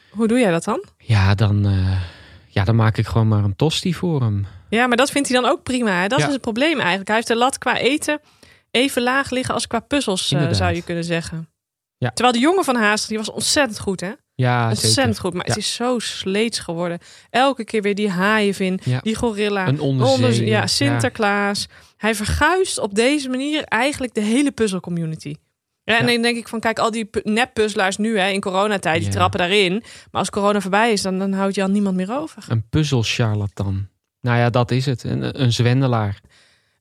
Hoe 0.09 0.27
doe 0.27 0.39
jij 0.39 0.51
dat 0.51 0.63
dan? 0.63 0.83
Ja, 0.97 1.35
dan, 1.35 1.67
uh, 1.67 2.01
ja, 2.47 2.63
dan 2.63 2.75
maak 2.75 2.97
ik 2.97 3.07
gewoon 3.07 3.27
maar 3.27 3.43
een 3.43 3.55
tosti 3.55 3.93
voor 3.93 4.21
hem. 4.21 4.45
Ja, 4.69 4.87
maar 4.87 4.97
dat 4.97 5.11
vindt 5.11 5.29
hij 5.29 5.41
dan 5.41 5.49
ook 5.51 5.63
prima. 5.63 6.01
Hè? 6.01 6.07
Dat 6.07 6.19
Ja. 6.19 6.25
is 6.25 6.31
het 6.33 6.41
probleem 6.41 6.77
eigenlijk. 6.79 7.07
Hij 7.07 7.15
heeft 7.15 7.27
de 7.27 7.35
lat 7.35 7.57
qua 7.57 7.77
eten 7.77 8.19
even 8.71 9.01
laag 9.01 9.29
liggen 9.29 9.53
als 9.53 9.67
qua 9.67 9.79
puzzels, 9.79 10.25
uh, 10.25 10.31
Inderdaad. 10.31 10.57
zou 10.57 10.73
je 10.73 10.81
kunnen 10.83 11.03
zeggen. 11.03 11.49
Ja. 11.97 12.09
Terwijl 12.09 12.33
de 12.33 12.41
jongen 12.41 12.63
van 12.63 12.75
Haast, 12.75 13.07
die 13.07 13.17
was 13.17 13.31
ontzettend 13.31 13.79
goed, 13.79 13.99
hè? 13.99 14.11
Ja, 14.41 14.69
ontzettend 14.69 15.19
goed. 15.19 15.33
Maar 15.33 15.45
Ja. 15.47 15.53
het 15.53 15.61
is 15.61 15.73
zo 15.73 15.99
sleets 15.99 16.59
geworden. 16.59 16.99
Elke 17.29 17.63
keer 17.63 17.81
weer 17.81 17.95
die 17.95 18.09
haaienvin, 18.09 18.79
Ja. 18.83 18.99
die 19.01 19.15
gorilla. 19.15 19.67
Een 19.67 19.79
onderzeeër. 19.79 20.47
ja, 20.47 20.59
Ja. 20.59 20.67
Sinterklaas. 20.67 21.67
Hij 21.97 22.15
verguist 22.15 22.79
op 22.79 22.95
deze 22.95 23.29
manier 23.29 23.63
eigenlijk 23.63 24.13
de 24.13 24.21
hele 24.21 24.51
puzzelcommunity. 24.51 25.35
Ja, 25.83 25.99
en 25.99 26.05
dan 26.05 26.21
denk 26.21 26.37
ik 26.37 26.47
van, 26.47 26.59
kijk, 26.59 26.79
al 26.79 26.91
die 26.91 27.05
pu- 27.05 27.21
neppuzzelaars 27.23 27.97
nu 27.97 28.19
hè, 28.19 28.29
in 28.29 28.41
coronatijd, 28.41 29.01
die 29.01 29.09
trappen 29.11 29.39
daarin. 29.39 29.71
Maar 30.11 30.21
als 30.21 30.29
corona 30.29 30.61
voorbij 30.61 30.91
is, 30.91 31.01
dan, 31.01 31.19
dan 31.19 31.33
houdt 31.33 31.55
Jan 31.55 31.71
niemand 31.71 31.95
meer 31.95 32.17
over. 32.17 32.43
Een 32.47 32.63
puzzelcharlatan. 32.69 33.87
Nou 34.21 34.37
ja, 34.37 34.49
dat 34.49 34.71
is 34.71 34.85
het. 34.85 35.03
Een, 35.03 35.41
een 35.41 35.53
zwendelaar. 35.53 36.19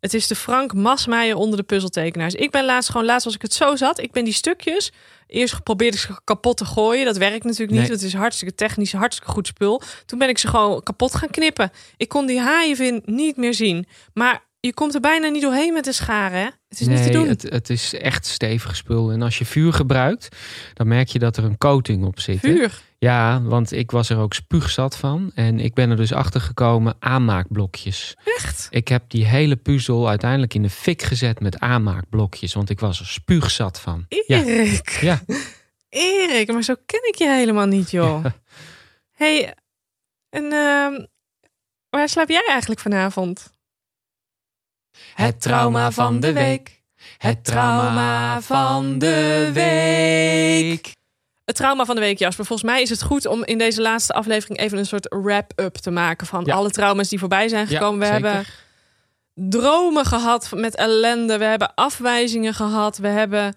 Het 0.01 0.15
is 0.15 0.27
de 0.27 0.35
Frank 0.35 0.75
Masmeijer 0.75 1.37
onder 1.37 1.59
de 1.59 1.65
puzzeltekenaars. 1.65 2.35
Ik 2.35 2.51
ben 2.51 2.65
laatst 2.65 2.91
gewoon, 2.91 3.07
laatst 3.07 3.27
als 3.27 3.35
ik 3.35 3.43
het 3.43 3.53
zo 3.53 3.77
zat, 3.77 4.01
ik 4.01 4.13
ben 4.13 4.25
die 4.25 4.33
stukjes 4.35 4.93
eerst 5.27 5.55
geprobeerd 5.55 5.95
ik 5.95 6.01
ze 6.01 6.21
kapot 6.25 6.57
te 6.57 6.65
gooien. 6.65 7.05
Dat 7.05 7.17
werkt 7.17 7.45
natuurlijk 7.45 7.71
niet, 7.71 7.81
Nee. 7.81 7.91
het 7.91 8.03
is 8.03 8.13
hartstikke 8.15 8.55
technisch, 8.55 8.93
hartstikke 8.93 9.31
goed 9.33 9.47
spul. 9.47 9.83
Toen 10.07 10.19
ben 10.19 10.29
ik 10.29 10.39
ze 10.39 10.49
gewoon 10.49 10.83
kapot 10.83 11.15
gaan 11.15 11.31
knippen. 11.31 11.71
Ik 11.97 12.09
kon 12.09 12.27
die 12.27 12.41
haaienvin 12.41 13.03
niet 13.05 13.37
meer 13.37 13.55
zien. 13.55 13.87
Maar 14.15 14.45
je 14.61 14.75
komt 14.75 14.95
er 14.95 15.01
bijna 15.01 15.29
niet 15.29 15.43
doorheen 15.43 15.73
met 15.73 15.85
de 15.85 15.93
scharen, 15.93 16.39
hè? 16.39 16.49
Het 16.69 16.81
is 16.81 16.87
niet 16.87 17.03
te 17.03 17.11
doen. 17.11 17.29
Het, 17.29 17.43
het 17.43 17.71
is 17.71 17.95
echt 17.95 18.27
stevig 18.27 18.77
spul. 18.77 19.11
En 19.11 19.23
als 19.23 19.39
je 19.39 19.45
vuur 19.45 19.73
gebruikt, 19.73 20.37
dan 20.75 20.89
merk 20.89 21.09
je 21.09 21.19
dat 21.19 21.37
er 21.37 21.45
een 21.45 21.59
coating 21.59 22.05
op 22.05 22.21
zit. 22.21 22.43
hè? 22.43 22.67
Ja, 23.01 23.43
want 23.43 23.73
ik 23.73 23.91
was 23.91 24.11
er 24.11 24.19
ook 24.19 24.35
spuugzat 24.35 24.97
van. 24.97 25.31
En 25.35 25.61
ik 25.61 25.75
ben 25.75 25.91
er 25.91 25.97
dus 25.97 26.13
achter 26.13 26.41
gekomen 26.41 26.97
aanmaakblokjes. 26.99 28.17
Echt? 28.25 28.67
Ik 28.71 28.89
heb 28.89 29.05
die 29.11 29.27
hele 29.27 29.57
puzzel 29.57 30.09
uiteindelijk 30.09 30.55
in 30.55 30.63
de 30.63 30.71
fik 30.71 31.03
gezet 31.03 31.41
met 31.41 31.59
aanmaakblokjes. 31.59 32.55
Want 32.55 32.71
ik 32.71 32.81
was 32.81 33.01
er 33.01 33.07
spuugzat 33.07 33.81
van. 33.81 34.07
Erik. 34.09 34.89
ja. 34.89 35.21
Erik, 35.89 36.53
maar 36.53 36.63
zo 36.63 36.75
ken 36.87 37.09
ik 37.09 37.15
je 37.15 37.29
helemaal 37.29 37.67
niet, 37.67 37.91
joh. 37.91 38.25
hey, 39.17 39.55
en 40.29 40.53
ehm, 40.53 41.07
waar 41.91 42.09
slaap 42.09 42.29
jij 42.29 42.47
eigenlijk 42.49 42.81
vanavond? 42.81 43.53
Het 45.15 45.41
trauma 45.41 45.91
van 45.91 46.21
de 46.21 46.33
week. 46.33 46.83
Het 47.19 47.45
trauma 47.45 48.41
van 48.41 48.99
de 48.99 49.51
week. 49.53 50.99
Het 51.51 51.59
trauma 51.59 51.85
van 51.85 51.95
de 51.95 52.01
week, 52.01 52.19
Jasper. 52.19 52.45
Volgens 52.45 52.71
mij 52.71 52.83
is 52.83 52.91
het 52.91 53.03
goed 53.03 53.27
om 53.27 53.45
in 53.45 53.59
deze 53.59 53.81
laatste 53.83 54.13
aflevering 54.13 54.59
even 54.59 54.79
een 54.79 54.87
soort 54.87 55.07
wrap-up 55.23 55.75
te 55.75 55.91
maken 55.91 56.27
van 56.27 56.45
Ja. 56.45 56.55
alle 56.55 56.71
trauma's 56.71 57.09
die 57.09 57.19
voorbij 57.19 57.49
zijn 57.49 57.67
Ja, 57.69 57.77
gekomen. 57.79 57.99
we 58.01 58.07
zeker. 58.15 58.21
hebben 58.31 58.45
dromen 59.35 60.05
gehad 60.05 60.51
met 60.55 60.75
ellende. 60.77 61.39
We 61.39 61.45
hebben 61.45 61.75
afwijzingen 61.75 62.55
gehad. 62.55 62.99
We 62.99 63.09
hebben 63.09 63.55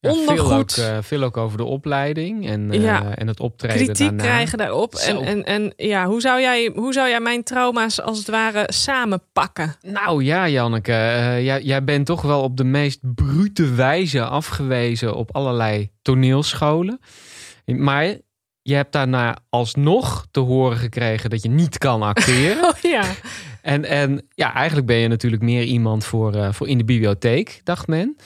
Ja, 0.00 0.12
veel, 0.12 0.22
ook, 0.22 0.28
ondergoed. 0.28 0.78
eh, 0.78 0.98
veel 1.00 1.22
ook 1.22 1.36
over 1.36 1.58
de 1.58 1.64
opleiding 1.64 2.48
en, 2.48 2.70
eh, 2.70 2.82
Ja. 2.82 3.14
en 3.14 3.26
het 3.26 3.40
optreden 3.40 3.76
kritiek 3.76 4.06
daarna. 4.06 4.22
krijgen 4.22 4.58
daarop. 4.58 4.94
En, 4.94 5.16
Zo. 5.16 5.20
en, 5.22 5.44
en 5.44 5.72
ja, 5.76 6.06
hoe 6.06 6.20
zou, 6.20 6.40
jij, 6.40 6.72
hoe 6.74 6.92
zou 6.92 7.08
jij 7.08 7.20
mijn 7.20 7.42
trauma's 7.42 8.00
als 8.00 8.18
het 8.18 8.28
ware 8.28 8.64
samenpakken? 8.72 9.74
Nou 9.82 10.24
ja, 10.24 10.48
Janneke, 10.48 10.92
eh, 10.92 11.44
jij, 11.44 11.62
jij 11.62 11.84
bent 11.84 12.06
toch 12.06 12.22
wel 12.22 12.42
op 12.42 12.56
de 12.56 12.64
meest 12.64 12.98
brute 13.14 13.74
wijze 13.74 14.24
afgewezen 14.24 15.14
op 15.14 15.34
allerlei 15.34 15.90
toneelscholen. 16.02 17.00
Maar 17.66 18.04
je 18.62 18.74
hebt 18.74 18.92
daarna 18.92 19.36
alsnog 19.48 20.26
te 20.30 20.40
horen 20.40 20.76
gekregen 20.76 21.30
dat 21.30 21.42
je 21.42 21.48
niet 21.48 21.78
kan 21.78 22.02
acteren. 22.02 22.64
Oh 22.68 22.90
ja. 22.90 23.04
en, 23.62 23.84
en 23.84 24.26
ja, 24.34 24.54
eigenlijk 24.54 24.86
ben 24.86 24.96
je 24.96 25.08
natuurlijk 25.08 25.42
meer 25.42 25.62
iemand 25.62 26.04
voor, 26.04 26.54
voor 26.54 26.68
in 26.68 26.78
de 26.78 26.84
bibliotheek, 26.84 27.60
dacht 27.64 27.86
men. 27.86 28.16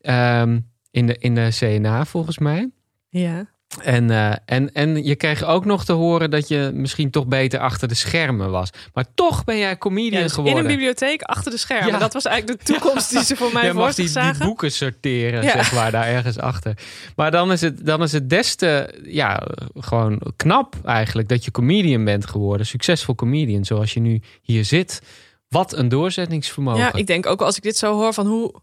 Ehm, 0.00 0.58
in, 0.92 1.06
de, 1.06 1.16
in 1.18 1.34
de 1.34 1.48
CNA 1.58 2.04
volgens 2.04 2.38
mij. 2.38 2.70
Ja. 3.08 3.50
En, 3.82 4.10
eh, 4.10 4.32
en, 4.44 4.72
en 4.72 5.04
je 5.04 5.16
kreeg 5.16 5.44
ook 5.44 5.64
nog 5.64 5.84
te 5.84 5.92
horen 5.92 6.30
dat 6.30 6.48
je 6.48 6.70
misschien 6.74 7.10
toch 7.10 7.26
beter 7.26 7.60
achter 7.60 7.88
de 7.88 7.94
schermen 7.94 8.50
was. 8.50 8.70
Maar 8.94 9.04
toch 9.14 9.44
ben 9.44 9.58
jij 9.58 9.78
comedian 9.78 10.12
Ja, 10.12 10.18
dus 10.22 10.26
in 10.26 10.34
geworden. 10.44 10.60
een 10.60 10.76
bibliotheek 10.76 11.22
achter 11.22 11.50
de 11.50 11.56
schermen. 11.56 11.92
Ja. 11.92 11.98
Dat 11.98 12.12
was 12.12 12.24
eigenlijk 12.24 12.64
de 12.66 12.72
toekomst 12.72 13.10
die 13.10 13.24
ze 13.24 13.36
voor 13.36 13.52
mij 13.52 13.62
Jij 13.62 13.72
voor 13.72 13.92
die, 13.94 14.12
die 14.12 14.38
boeken 14.38 14.72
sorteren, 14.72 15.42
Ja. 15.42 15.50
zeg 15.50 15.72
maar, 15.72 15.90
daar 15.90 16.06
ergens 16.06 16.38
achter. 16.38 16.74
Maar 17.16 17.30
dan 17.30 17.52
is 17.52 17.60
het, 17.60 17.86
dan 17.86 18.02
is 18.02 18.12
het 18.12 18.30
des 18.30 18.54
te, 18.54 19.00
ja, 19.04 19.46
gewoon 19.74 20.20
knap 20.36 20.76
eigenlijk 20.84 21.28
dat 21.28 21.44
je 21.44 21.50
comedian 21.50 22.04
bent 22.04 22.26
geworden. 22.26 22.66
Succesvol 22.66 23.14
comedian, 23.14 23.64
zoals 23.64 23.92
je 23.92 24.00
nu 24.00 24.20
hier 24.42 24.64
zit. 24.64 25.02
Wat 25.48 25.72
een 25.76 25.88
doorzettingsvermogen. 25.88 26.80
Ja, 26.80 26.92
ik 26.92 27.06
denk 27.06 27.26
ook 27.26 27.42
als 27.42 27.56
ik 27.56 27.62
dit 27.62 27.76
zo 27.76 27.94
hoor 27.94 28.12
van 28.14 28.26
hoe... 28.26 28.54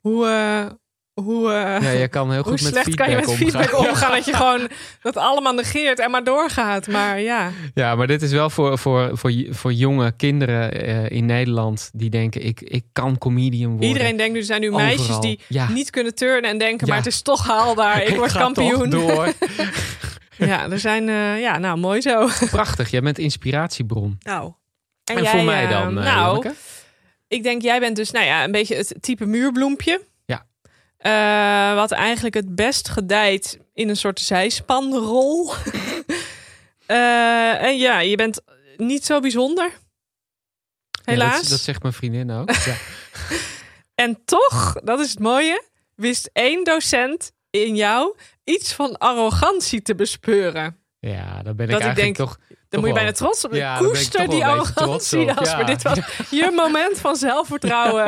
hoe 0.00 0.26
eh, 0.26 0.66
hoe, 1.14 1.52
eh, 1.52 1.82
Ja, 1.82 1.90
je 1.90 2.08
kan 2.08 2.32
heel 2.32 2.42
goed 2.50 2.50
met 2.62 2.72
slecht 2.72 2.94
kan 2.94 3.10
je 3.10 3.16
met 3.16 3.26
omgaan. 3.26 3.36
feedback 3.50 3.78
omgaan? 3.78 4.10
Dat 4.16 4.24
je 4.24 4.34
gewoon 4.34 4.68
dat 5.02 5.16
allemaal 5.16 5.52
negeert 5.54 5.98
en 5.98 6.10
maar 6.10 6.24
doorgaat. 6.24 6.86
Maar 6.86 7.20
ja, 7.20 7.50
Ja, 7.74 7.94
maar 7.94 8.06
dit 8.06 8.22
is 8.22 8.32
wel 8.32 8.50
voor, 8.50 8.78
voor, 8.78 9.10
voor, 9.18 9.32
voor 9.50 9.72
jonge 9.72 10.12
kinderen 10.16 10.72
eh, 10.86 11.10
in 11.10 11.26
Nederland 11.26 11.90
die 11.92 12.10
denken, 12.10 12.44
ik, 12.44 12.60
ik 12.60 12.84
kan 12.92 13.18
comedian 13.18 13.70
worden. 13.70 13.88
iedereen 13.88 14.16
denkt 14.16 14.32
nu, 14.32 14.38
er 14.38 14.44
zijn 14.44 14.60
nu 14.60 14.70
meisjes 14.70 15.18
die 15.20 15.40
Ja. 15.48 15.68
niet 15.70 15.90
kunnen 15.90 16.14
turnen 16.14 16.50
en 16.50 16.58
denken, 16.58 16.88
maar 16.88 16.96
het 16.96 17.06
is 17.06 17.22
toch 17.22 17.46
haalbaar. 17.46 18.02
Ik, 18.12 18.16
word 18.16 18.32
kampioen. 18.32 18.90
door. 18.90 19.32
Ja, 20.36 20.70
er 20.70 20.78
zijn, 20.78 21.08
eh, 21.08 21.40
ja, 21.40 21.58
nou 21.58 21.78
mooi 21.78 22.00
zo. 22.00 22.28
Prachtig, 22.50 22.90
jij 22.90 23.00
bent 23.00 23.18
inspiratiebron. 23.18 24.18
Nou. 24.22 24.52
En, 25.04 25.26
voor 25.26 25.42
mij 25.42 25.66
dan, 25.66 25.94
nou, 25.94 26.06
Janneke? 26.06 26.54
ik 27.28 27.42
denk 27.42 27.62
jij 27.62 27.80
bent 27.80 27.96
dus, 27.96 28.10
nou 28.10 28.24
ja, 28.26 28.44
een 28.44 28.52
beetje 28.52 28.76
het 28.76 28.94
type 29.00 29.26
muurbloempje. 29.26 30.10
Eh, 31.02 31.74
wat 31.74 31.90
eigenlijk 31.90 32.34
het 32.34 32.54
best 32.54 32.88
gedijt 32.88 33.58
in 33.74 33.88
een 33.88 33.96
soort 33.96 34.20
zijspanrol. 34.20 35.52
Eh, 36.86 37.62
en 37.62 37.78
ja, 37.78 38.00
je 38.00 38.16
bent 38.16 38.40
niet 38.76 39.04
zo 39.04 39.20
bijzonder. 39.20 39.70
Ja, 40.90 41.00
Helaas. 41.04 41.40
dat, 41.40 41.50
dat 41.50 41.60
zegt 41.60 41.82
mijn 41.82 41.94
vriendin 41.94 42.30
ook. 42.30 42.50
Ja. 42.64 42.74
En 43.94 44.24
toch, 44.24 44.72
dat 44.84 45.00
is 45.00 45.10
het 45.10 45.18
mooie, 45.18 45.62
wist 45.94 46.30
één 46.32 46.64
docent 46.64 47.32
in 47.50 47.76
jou 47.76 48.16
iets 48.44 48.72
van 48.72 48.98
arrogantie 48.98 49.82
te 49.82 49.94
bespeuren. 49.94 50.76
ja, 51.00 51.42
dan 51.42 51.56
ben 51.56 51.66
ik 51.66 51.72
Dat 51.72 51.80
ik 51.80 51.86
eigenlijk 51.86 51.96
denk, 51.96 52.16
toch... 52.16 52.38
Dan 52.72 52.80
moet 52.80 52.88
je 52.88 52.94
bijna 52.94 53.12
trots 53.12 53.44
op. 53.44 53.52
Ja, 53.54 53.76
Koester 53.78 54.28
die 54.28 54.46
arrogantie. 54.46 55.24
Jasper. 55.24 55.58
ja. 55.58 55.64
Dit 55.64 55.82
was 55.82 55.98
je 56.30 56.50
moment 56.56 56.98
van 56.98 57.16
zelfvertrouwen. 57.16 58.06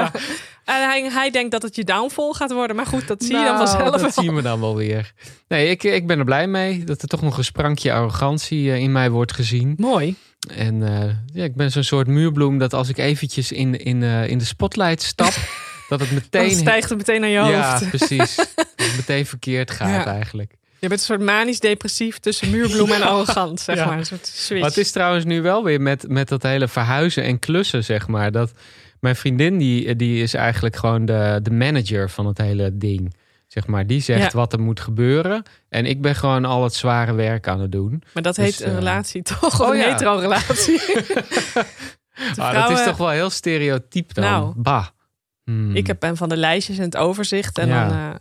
En 0.65 0.83
hij, 0.89 1.11
hij 1.13 1.31
denkt 1.31 1.51
dat 1.51 1.63
het 1.63 1.77
je 1.77 1.85
downfall 1.85 2.33
gaat 2.33 2.53
worden. 2.53 2.77
Maar 2.77 2.87
goed, 2.87 3.09
dat 3.09 3.23
zie 3.23 3.37
je 3.37 3.45
dan 3.45 3.55
Nou, 3.55 3.67
vanzelf 3.69 3.91
Dat 3.91 4.01
wel. 4.01 4.11
zien 4.25 4.35
we 4.35 4.43
dan 4.43 4.61
wel 4.61 4.77
weer. 4.77 5.13
Nee, 5.49 5.69
ik, 5.69 5.83
ik 5.83 6.07
ben 6.07 6.19
er 6.19 6.25
blij 6.25 6.47
mee 6.47 6.85
dat 6.85 7.03
er 7.03 7.09
toch 7.09 7.23
nog 7.23 7.39
een 7.39 7.45
sprankje 7.45 7.93
arrogantie 7.93 8.71
eh, 8.71 8.79
in 8.79 8.93
mij 8.93 9.11
wordt 9.11 9.33
gezien. 9.33 9.75
Mooi. 9.77 10.15
En 10.57 10.83
eh, 11.03 11.11
ja, 11.33 11.45
ik 11.45 11.55
ben 11.55 11.71
zo'n 11.71 11.83
soort 11.83 12.07
muurbloem 12.07 12.59
dat 12.59 12.73
als 12.75 12.89
ik 12.89 12.99
eventjes 12.99 13.53
in, 13.53 13.79
in, 13.81 14.03
eh, 14.03 14.29
in 14.29 14.39
de 14.39 14.45
spotlight 14.45 15.03
stap, 15.03 15.33
dat 15.89 16.01
het 16.01 16.09
Dan 16.09 16.19
meteen... 16.43 16.51
stijgt 16.57 16.89
het 16.89 16.99
meteen 16.99 17.21
naar 17.21 17.31
je 17.31 17.35
ja, 17.41 17.73
hoofd. 17.79 17.89
precies. 17.89 18.35
Dat 18.77 18.87
het 18.87 18.97
meteen 18.97 19.27
verkeerd 19.27 19.71
gaat 19.71 20.05
Ja. 20.05 20.13
eigenlijk. 20.15 20.53
Je 20.85 20.91
bent 20.91 21.01
een 21.01 21.07
soort 21.07 21.21
manisch-depressief 21.21 22.19
tussen 22.19 22.51
muurbloem 22.51 22.93
en 22.93 23.03
arrogant, 23.11 23.61
zeg 23.61 23.77
Ja. 23.77 23.87
maar. 23.87 23.99
Een 23.99 24.07
soort 24.07 24.27
switch. 24.27 24.65
Het 24.65 24.77
is 24.77 24.91
trouwens 24.91 25.25
nu 25.25 25.43
wel 25.43 25.65
weer 25.65 25.81
met, 25.81 26.09
met 26.09 26.29
dat 26.29 26.43
hele 26.43 26.69
verhuizen 26.69 27.23
en 27.23 27.39
klussen, 27.39 27.85
zeg 27.85 28.09
maar. 28.09 28.33
Dat 28.33 28.53
mijn 29.01 29.17
vriendin, 29.17 29.59
die, 29.59 29.97
die 29.97 30.23
is 30.23 30.35
eigenlijk 30.35 30.77
gewoon 30.77 31.05
de, 31.05 31.41
de 31.43 31.51
manager 31.51 32.11
van 32.11 32.27
het 32.27 32.39
hele 32.39 32.77
ding. 32.79 33.15
Zeg 33.47 33.67
maar, 33.67 33.87
die 33.87 34.01
zegt 34.01 34.33
Ja. 34.33 34.39
wat 34.39 34.53
er 34.53 34.61
moet 34.61 34.81
gebeuren. 34.81 35.43
En 35.69 35.87
ik 35.87 36.01
ben 36.03 36.15
gewoon 36.15 36.45
al 36.45 36.65
het 36.65 36.75
zware 36.75 37.15
werk 37.15 37.49
aan 37.49 37.61
het 37.61 37.73
doen. 37.73 38.03
Maar 38.15 38.23
dat 38.23 38.35
Dus, 38.35 38.45
heet 38.45 38.61
een 38.61 38.71
eh, 38.73 38.79
relatie, 38.79 39.23
toch? 39.23 39.61
Oh 39.61 39.69
een 39.75 39.77
ja. 39.81 39.91
hetero-relatie. 39.93 40.81
Ah, 42.37 42.53
dat 42.69 42.79
is 42.79 42.85
toch 42.85 42.97
wel 42.97 43.09
heel 43.09 43.31
stereotyp 43.31 44.15
dan. 44.15 44.25
Nou. 44.25 44.53
bah. 44.57 44.87
Hmm. 45.45 45.77
Ik 45.77 45.87
heb 45.87 46.01
ben 46.01 46.17
van 46.17 46.29
de 46.29 46.37
lijstjes 46.37 46.79
en 46.79 46.85
het 46.85 46.97
overzicht. 46.97 47.59
En 47.59 47.69
Ja. 47.69 47.89
dan, 47.89 47.99
eh, 47.99 48.15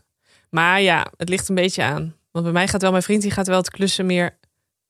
maar 0.49 0.82
ja, 0.82 1.08
het 1.17 1.30
ligt 1.30 1.49
een 1.49 1.56
beetje 1.56 1.84
aan. 1.84 2.15
Want 2.33 2.45
bij 2.45 2.53
mij 2.53 2.67
gaat 2.67 2.81
wel, 2.81 2.91
mijn 2.91 3.03
vriend 3.03 3.21
die 3.21 3.31
gaat 3.31 3.47
wel 3.47 3.57
het 3.57 3.69
klussen 3.69 4.05
meer. 4.05 4.37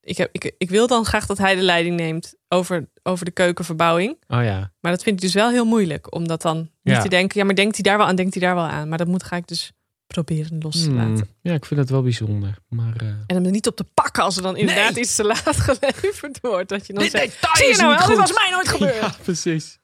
Ik, 0.02 0.18
heb, 0.18 0.30
ik, 0.32 0.56
ik 0.58 0.70
wil 0.70 0.88
dan 0.88 1.06
graag 1.06 1.26
dat 1.26 1.38
hij 1.38 1.56
de 1.56 1.62
leiding 1.62 1.96
neemt 1.96 2.36
over, 2.48 2.90
over 3.04 3.26
de 3.26 3.32
keukenverbouwing. 3.32 4.12
Oh 4.28 4.44
ja. 4.44 4.72
Maar 4.80 4.92
dat 4.92 5.04
vind 5.04 5.16
ik 5.16 5.22
dus 5.22 5.34
wel 5.34 5.50
heel 5.50 5.66
moeilijk. 5.66 6.14
Om 6.16 6.28
dat 6.28 6.42
dan 6.42 6.58
niet 6.58 6.96
Ja. 6.96 7.02
te 7.02 7.10
denken. 7.10 7.40
Ja, 7.40 7.46
maar 7.46 7.56
denkt 7.56 7.74
hij 7.76 7.84
daar 7.84 7.98
wel 7.98 8.08
aan? 8.08 8.16
Denkt 8.16 8.34
hij 8.34 8.44
daar 8.44 8.56
wel 8.56 8.64
aan? 8.64 8.90
Maar 8.90 8.98
dat 8.98 9.08
moet 9.08 9.24
ga 9.24 9.36
ik 9.36 9.48
dus 9.48 9.72
proberen 10.08 10.58
los 10.60 10.84
te 10.84 10.90
Hmm. 10.90 10.96
laten. 11.10 11.28
Ja, 11.42 11.54
ik 11.54 11.66
vind 11.66 11.80
het 11.80 11.90
wel 11.90 12.02
bijzonder. 12.02 12.58
Maar, 12.70 12.96
eh, 12.98 13.08
En 13.08 13.24
hem 13.36 13.46
er 13.46 13.52
niet 13.52 13.68
op 13.68 13.76
te 13.76 13.84
pakken 13.84 14.24
als 14.24 14.36
er 14.38 14.42
dan 14.44 14.58
inderdaad 14.58 14.94
Nee. 14.94 15.04
iets 15.04 15.16
te 15.16 15.24
laat 15.24 15.58
geleverd 15.70 16.40
wordt. 16.42 16.70
Dat 16.70 16.88
je 16.88 16.94
dan 16.94 17.04
Dit 17.04 17.12
zegt, 17.12 17.32
detail 17.34 17.56
zie 17.56 17.68
je 17.68 17.76
nou 17.76 17.88
wel, 17.88 17.98
dit 17.98 18.06
goed." 18.06 18.18
was 18.18 18.34
mij 18.34 18.50
nooit 18.52 18.68
gebeurd. 18.76 18.96
Ja, 18.96 19.16
precies. 19.24 19.80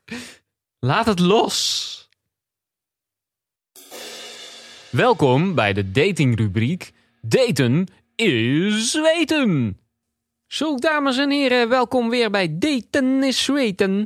Laat 0.80 1.06
het 1.06 1.20
los. 1.20 2.10
Welkom 4.90 5.56
bij 5.56 5.74
de 5.74 5.92
datingrubriek 5.92 6.92
Daten 7.22 7.88
is 8.16 8.94
weten. 9.02 9.78
Zo, 10.48 10.76
dames 10.76 11.18
en 11.18 11.32
heren, 11.32 11.70
welkom 11.70 12.10
weer 12.10 12.30
bij 12.30 12.58
Daten 12.58 13.24
is 13.24 13.48
weten. 13.48 14.06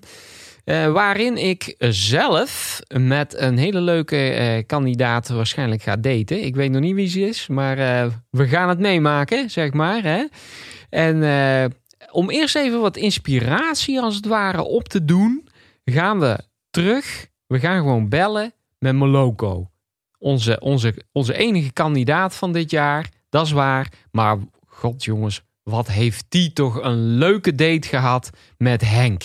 Eh, 0.63 0.91
waarin 0.91 1.37
ik 1.37 1.75
zelf 1.89 2.81
met 2.97 3.37
een 3.37 3.57
hele 3.57 3.81
leuke 3.81 4.29
eh, 4.29 4.65
kandidaat 4.65 5.29
waarschijnlijk 5.29 5.81
ga 5.81 5.95
daten. 5.95 6.43
Ik 6.43 6.55
weet 6.55 6.71
nog 6.71 6.81
niet 6.81 6.95
wie 6.95 7.07
ze 7.07 7.19
is, 7.19 7.47
maar 7.47 7.77
eh, 7.77 8.11
we 8.29 8.47
gaan 8.47 8.69
het 8.69 8.79
meemaken, 8.79 9.49
zeg 9.49 9.73
maar. 9.73 10.03
Hè? 10.03 10.25
En 10.89 11.15
om 12.11 12.29
eerst 12.29 12.55
even 12.55 12.81
wat 12.81 12.97
inspiratie 12.97 14.01
als 14.01 14.15
het 14.15 14.25
ware 14.25 14.61
op 14.61 14.87
te 14.87 15.05
doen, 15.05 15.47
gaan 15.85 16.19
we 16.19 16.39
terug. 16.69 17.27
We 17.47 17.59
gaan 17.59 17.77
gewoon 17.77 18.09
bellen 18.09 18.53
met 18.79 18.93
Moloko. 18.93 19.72
Onze, 20.23 20.59
onze, 20.59 20.93
onze 21.11 21.33
enige 21.33 21.73
kandidaat 21.73 22.35
van 22.35 22.51
dit 22.51 22.71
jaar, 22.71 23.09
dat 23.29 23.45
is 23.45 23.51
waar. 23.51 23.91
Maar 24.11 24.37
god 24.67 25.03
jongens, 25.03 25.41
wat 25.63 25.87
heeft 25.87 26.25
die 26.29 26.53
toch 26.53 26.83
een 26.83 27.17
leuke 27.17 27.55
date 27.55 27.87
gehad 27.87 28.29
met 28.57 28.81
Henk. 28.81 29.23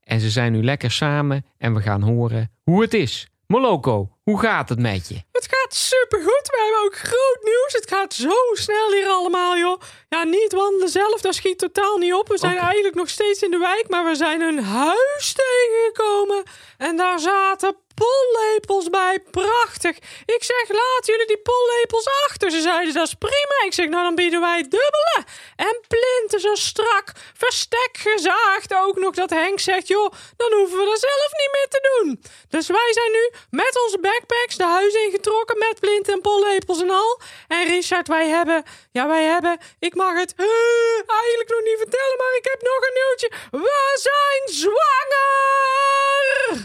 En 0.00 0.20
ze 0.20 0.30
zijn 0.30 0.52
nu 0.52 0.62
lekker 0.64 0.90
samen 0.90 1.44
en 1.58 1.74
we 1.74 1.80
gaan 1.80 2.02
horen 2.02 2.52
hoe 2.62 2.82
het 2.82 2.94
is. 2.94 3.26
Moloko, 3.46 4.18
hoe 4.22 4.40
gaat 4.40 4.68
het 4.68 4.78
met 4.78 5.08
je? 5.08 5.14
Het 5.32 5.48
gaat 5.50 5.74
supergoed. 5.74 6.42
We 6.42 6.58
hebben 6.62 6.86
ook 6.86 6.96
groot 6.96 7.38
nieuws. 7.42 7.72
Het 7.72 7.88
gaat 7.88 8.14
zo 8.14 8.36
snel 8.52 8.92
hier 8.92 9.06
allemaal, 9.06 9.56
joh. 9.56 9.80
Ja, 10.08 10.22
niet 10.24 10.52
wandelen 10.52 10.88
zelf, 10.88 11.20
dat 11.20 11.34
schiet 11.34 11.58
totaal 11.58 11.98
niet 11.98 12.14
op. 12.14 12.28
We 12.28 12.38
zijn 12.38 12.56
eigenlijk 12.56 12.94
nog 12.94 13.08
steeds 13.08 13.42
in 13.42 13.50
de 13.50 13.58
wijk, 13.58 13.84
maar 13.88 14.04
we 14.04 14.14
zijn 14.14 14.40
een 14.40 14.62
huis 14.62 15.34
tegengekomen. 15.34 16.42
En 16.78 16.96
daar 16.96 17.18
zaten 17.18 17.76
pollepels 18.02 18.90
bij. 18.90 19.20
Prachtig. 19.30 19.96
Ik 20.36 20.42
zeg, 20.44 20.68
laat 20.68 21.06
jullie 21.06 21.26
die 21.26 21.38
pollepels 21.38 22.08
achter. 22.24 22.50
Ze 22.50 22.60
zeiden, 22.60 22.94
dat 22.94 23.06
is 23.06 23.14
prima. 23.14 23.56
Ik 23.66 23.74
zeg, 23.74 23.88
nou 23.88 24.02
dan 24.02 24.14
bieden 24.14 24.40
wij 24.40 24.62
dubbele. 24.62 25.24
En 25.56 25.80
plinten 25.88 26.40
zo 26.40 26.54
strak. 26.54 27.12
Verstek 27.36 27.90
gezaagd 27.92 28.74
ook 28.74 28.96
nog. 28.96 29.14
Dat 29.14 29.30
Henk 29.30 29.60
zegt, 29.60 29.88
joh, 29.88 30.12
dan 30.36 30.52
hoeven 30.52 30.78
we 30.78 30.84
dat 30.84 31.00
zelf 31.00 31.30
niet 31.40 31.52
meer 31.52 31.68
te 31.68 31.80
doen. 31.90 32.22
Dus 32.48 32.66
wij 32.66 32.92
zijn 32.92 33.12
nu 33.12 33.30
met 33.50 33.80
onze 33.84 33.98
backpacks 33.98 34.56
de 34.56 34.64
huis 34.64 34.94
ingetrokken 34.94 35.58
met 35.58 35.80
plinten 35.80 36.12
en 36.12 36.20
pollepels 36.20 36.80
en 36.80 36.90
al. 36.90 37.20
En 37.48 37.64
Richard, 37.64 38.08
wij 38.08 38.28
hebben, 38.28 38.62
ja 38.92 39.06
wij 39.06 39.24
hebben, 39.24 39.58
ik 39.78 39.94
mag 39.94 40.14
het 40.18 40.34
eigenlijk 40.36 41.50
nog 41.50 41.60
niet 41.60 41.78
vertellen, 41.78 42.16
maar 42.18 42.34
ik 42.36 42.44
heb 42.52 42.62
nog 42.62 42.80
een 42.86 42.94
nieuwtje. 42.94 43.30
We 43.50 43.98
zijn 44.08 44.42
zwanger! 44.60 45.42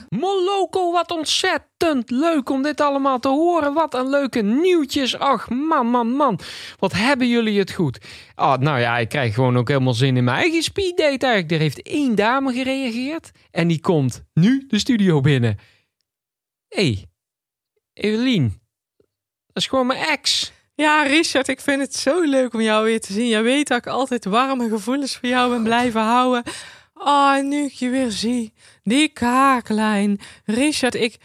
Moloko, 0.09 0.91
wat 0.91 1.11
ontzettend 1.27 2.09
leuk 2.09 2.49
om 2.49 2.61
dit 2.61 2.81
allemaal 2.81 3.19
te 3.19 3.27
horen. 3.27 3.73
Wat 3.73 3.93
een 3.93 4.09
leuke 4.09 4.41
nieuwtjes. 4.41 5.17
Ach, 5.19 5.49
man, 5.49 5.87
man, 5.87 6.07
man. 6.07 6.39
Wat 6.79 6.93
hebben 6.93 7.27
jullie 7.27 7.59
het 7.59 7.71
goed. 7.71 7.99
Ah, 8.35 8.59
nou 8.59 8.79
ja, 8.79 8.97
ik 8.97 9.09
krijg 9.09 9.33
gewoon 9.33 9.57
ook 9.57 9.67
helemaal 9.67 9.93
zin 9.93 10.17
in 10.17 10.23
mijn 10.23 10.37
eigen 10.37 10.63
speeddate 10.63 11.25
eigenlijk. 11.25 11.51
Er 11.51 11.59
heeft 11.59 11.81
één 11.81 12.15
dame 12.15 12.53
gereageerd. 12.53 13.31
En 13.51 13.67
die 13.67 13.79
komt 13.79 14.23
nu 14.33 14.65
de 14.67 14.79
studio 14.79 15.21
binnen. 15.21 15.57
Hé, 16.67 16.83
hey, 16.83 17.05
Evelien. 17.93 18.61
Dat 19.47 19.63
is 19.63 19.67
gewoon 19.67 19.87
mijn 19.87 20.05
ex. 20.05 20.51
Ja, 20.75 21.03
Richard, 21.03 21.47
ik 21.47 21.61
vind 21.61 21.81
het 21.81 21.95
zo 21.95 22.21
leuk 22.21 22.53
om 22.53 22.61
jou 22.61 22.85
weer 22.85 23.01
te 23.01 23.13
zien. 23.13 23.27
Jij 23.27 23.43
weet 23.43 23.67
dat 23.67 23.77
ik 23.77 23.87
altijd 23.87 24.25
warme 24.25 24.69
gevoelens 24.69 25.17
voor 25.17 25.29
jou 25.29 25.49
ben 25.49 25.63
blijven 25.63 26.01
houden. 26.01 26.43
Oh, 26.99 27.41
nu 27.41 27.63
ik 27.63 27.71
je 27.71 27.89
weer 27.89 28.11
zie, 28.11 28.53
die 28.83 29.07
kaaklijn. 29.07 30.19
Richard, 30.45 30.95
ik, 30.95 31.17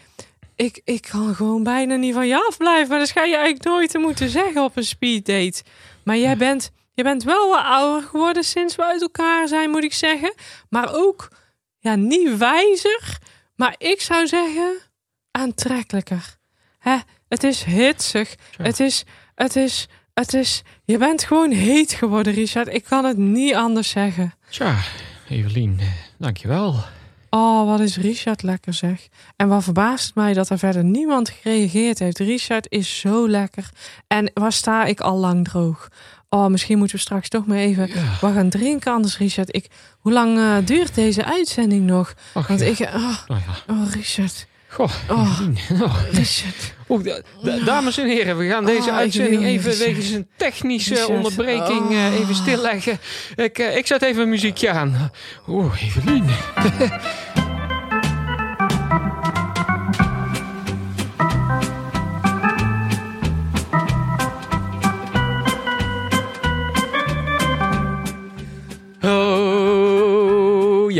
ik, 0.55 0.81
ik 0.83 1.01
kan 1.11 1.35
gewoon 1.35 1.63
bijna 1.63 1.95
niet 1.95 2.13
van 2.13 2.27
je 2.27 2.45
afblijven. 2.47 2.89
Maar 2.89 2.99
dat 2.99 3.11
ga 3.11 3.23
je 3.23 3.35
eigenlijk 3.35 3.65
nooit 3.65 3.89
te 3.89 3.97
moeten 3.97 4.29
zeggen 4.29 4.63
op 4.63 4.77
een 4.77 4.85
speeddate. 4.85 5.63
Maar 6.03 6.17
jij 6.17 6.37
bent, 6.37 6.71
jij 6.93 7.03
bent 7.03 7.23
wel 7.23 7.49
wat 7.49 7.63
ouder 7.63 8.09
geworden 8.09 8.43
sinds 8.43 8.75
we 8.75 8.85
uit 8.85 9.01
elkaar 9.01 9.47
zijn, 9.47 9.69
moet 9.69 9.83
ik 9.83 9.93
zeggen. 9.93 10.33
Maar 10.69 10.93
ook, 10.93 11.27
ja, 11.79 11.95
niet 11.95 12.37
wijzer. 12.37 13.17
Maar 13.55 13.75
ik 13.77 14.01
zou 14.01 14.27
zeggen, 14.27 14.77
aantrekkelijker. 15.31 16.37
Hè? 16.79 16.97
Het 17.27 17.43
is 17.43 17.63
hitsig. 17.63 18.35
Het 18.57 18.79
is, 18.79 19.03
het 19.35 19.55
is 19.55 19.87
Het 20.13 20.33
is, 20.33 20.61
je 20.83 20.97
bent 20.97 21.23
gewoon 21.23 21.51
heet 21.51 21.91
geworden, 21.93 22.33
Richard. 22.33 22.67
Ik 22.67 22.83
kan 22.83 23.05
het 23.05 23.17
niet 23.17 23.53
anders 23.53 23.89
zeggen. 23.89 24.33
Tja, 24.49 24.75
Evelien, 25.29 25.77
eh, 25.79 25.85
dankjewel. 26.17 26.75
Oh, 27.29 27.65
wat 27.67 27.79
is 27.79 27.97
Richard 27.97 28.43
lekker 28.43 28.73
zeg. 28.73 29.07
En 29.35 29.47
wat 29.47 29.63
verbaast 29.63 30.15
mij 30.15 30.33
dat 30.33 30.49
er 30.49 30.57
verder 30.57 30.83
niemand 30.83 31.29
gereageerd 31.29 31.99
heeft. 31.99 32.19
Richard 32.19 32.65
is 32.69 32.99
zo 32.99 33.29
lekker. 33.29 33.69
En 34.07 34.31
waar 34.33 34.51
sta 34.51 34.85
ik 34.85 34.99
al 35.01 35.17
lang 35.17 35.43
droog? 35.47 35.87
Oh, 36.29 36.47
misschien 36.47 36.77
moeten 36.77 36.95
we 36.95 37.01
straks 37.01 37.29
toch 37.29 37.45
maar 37.45 37.57
even 37.57 37.87
Ja. 37.87 38.17
wat 38.21 38.33
gaan 38.33 38.49
drinken. 38.49 38.91
Anders, 38.93 39.17
Richard, 39.17 39.55
ik, 39.55 39.67
hoe 39.99 40.11
lang 40.11 40.37
eh, 40.37 40.55
duurt 40.65 40.95
deze 40.95 41.25
uitzending 41.25 41.85
nog? 41.85 42.13
Ach, 42.33 42.47
Want 42.47 42.59
ja. 42.59 42.65
ik... 42.65 42.79
Oh, 42.79 43.17
Nou 43.27 43.41
ja. 43.67 43.73
oh 43.73 43.91
Richard. 43.91 44.47
Goh, 44.67 44.91
Oh. 45.09 45.39
Oh. 45.81 46.01
Richard. 46.11 46.72
Oeh, 46.93 47.03
da- 47.03 47.21
da- 47.43 47.63
dames 47.65 47.97
en 47.97 48.07
heren, 48.07 48.37
we 48.37 48.47
gaan 48.47 48.65
deze 48.65 48.79
Oh, 48.81 48.87
ik 48.87 48.91
uitzending 48.93 49.43
even 49.43 49.77
wegens 49.77 50.09
een 50.09 50.27
technische 50.37 51.07
onderbreking 51.07 51.91
eh, 51.91 51.97
Oh. 51.97 52.19
even 52.19 52.35
stilleggen. 52.35 52.99
Ik, 53.35 53.57
eh, 53.59 53.77
ik 53.77 53.87
zet 53.87 54.01
even 54.01 54.21
een 54.21 54.29
muziekje 54.29 54.69
aan. 54.69 55.11
Oeh, 55.47 55.83
Evelien. 55.83 56.25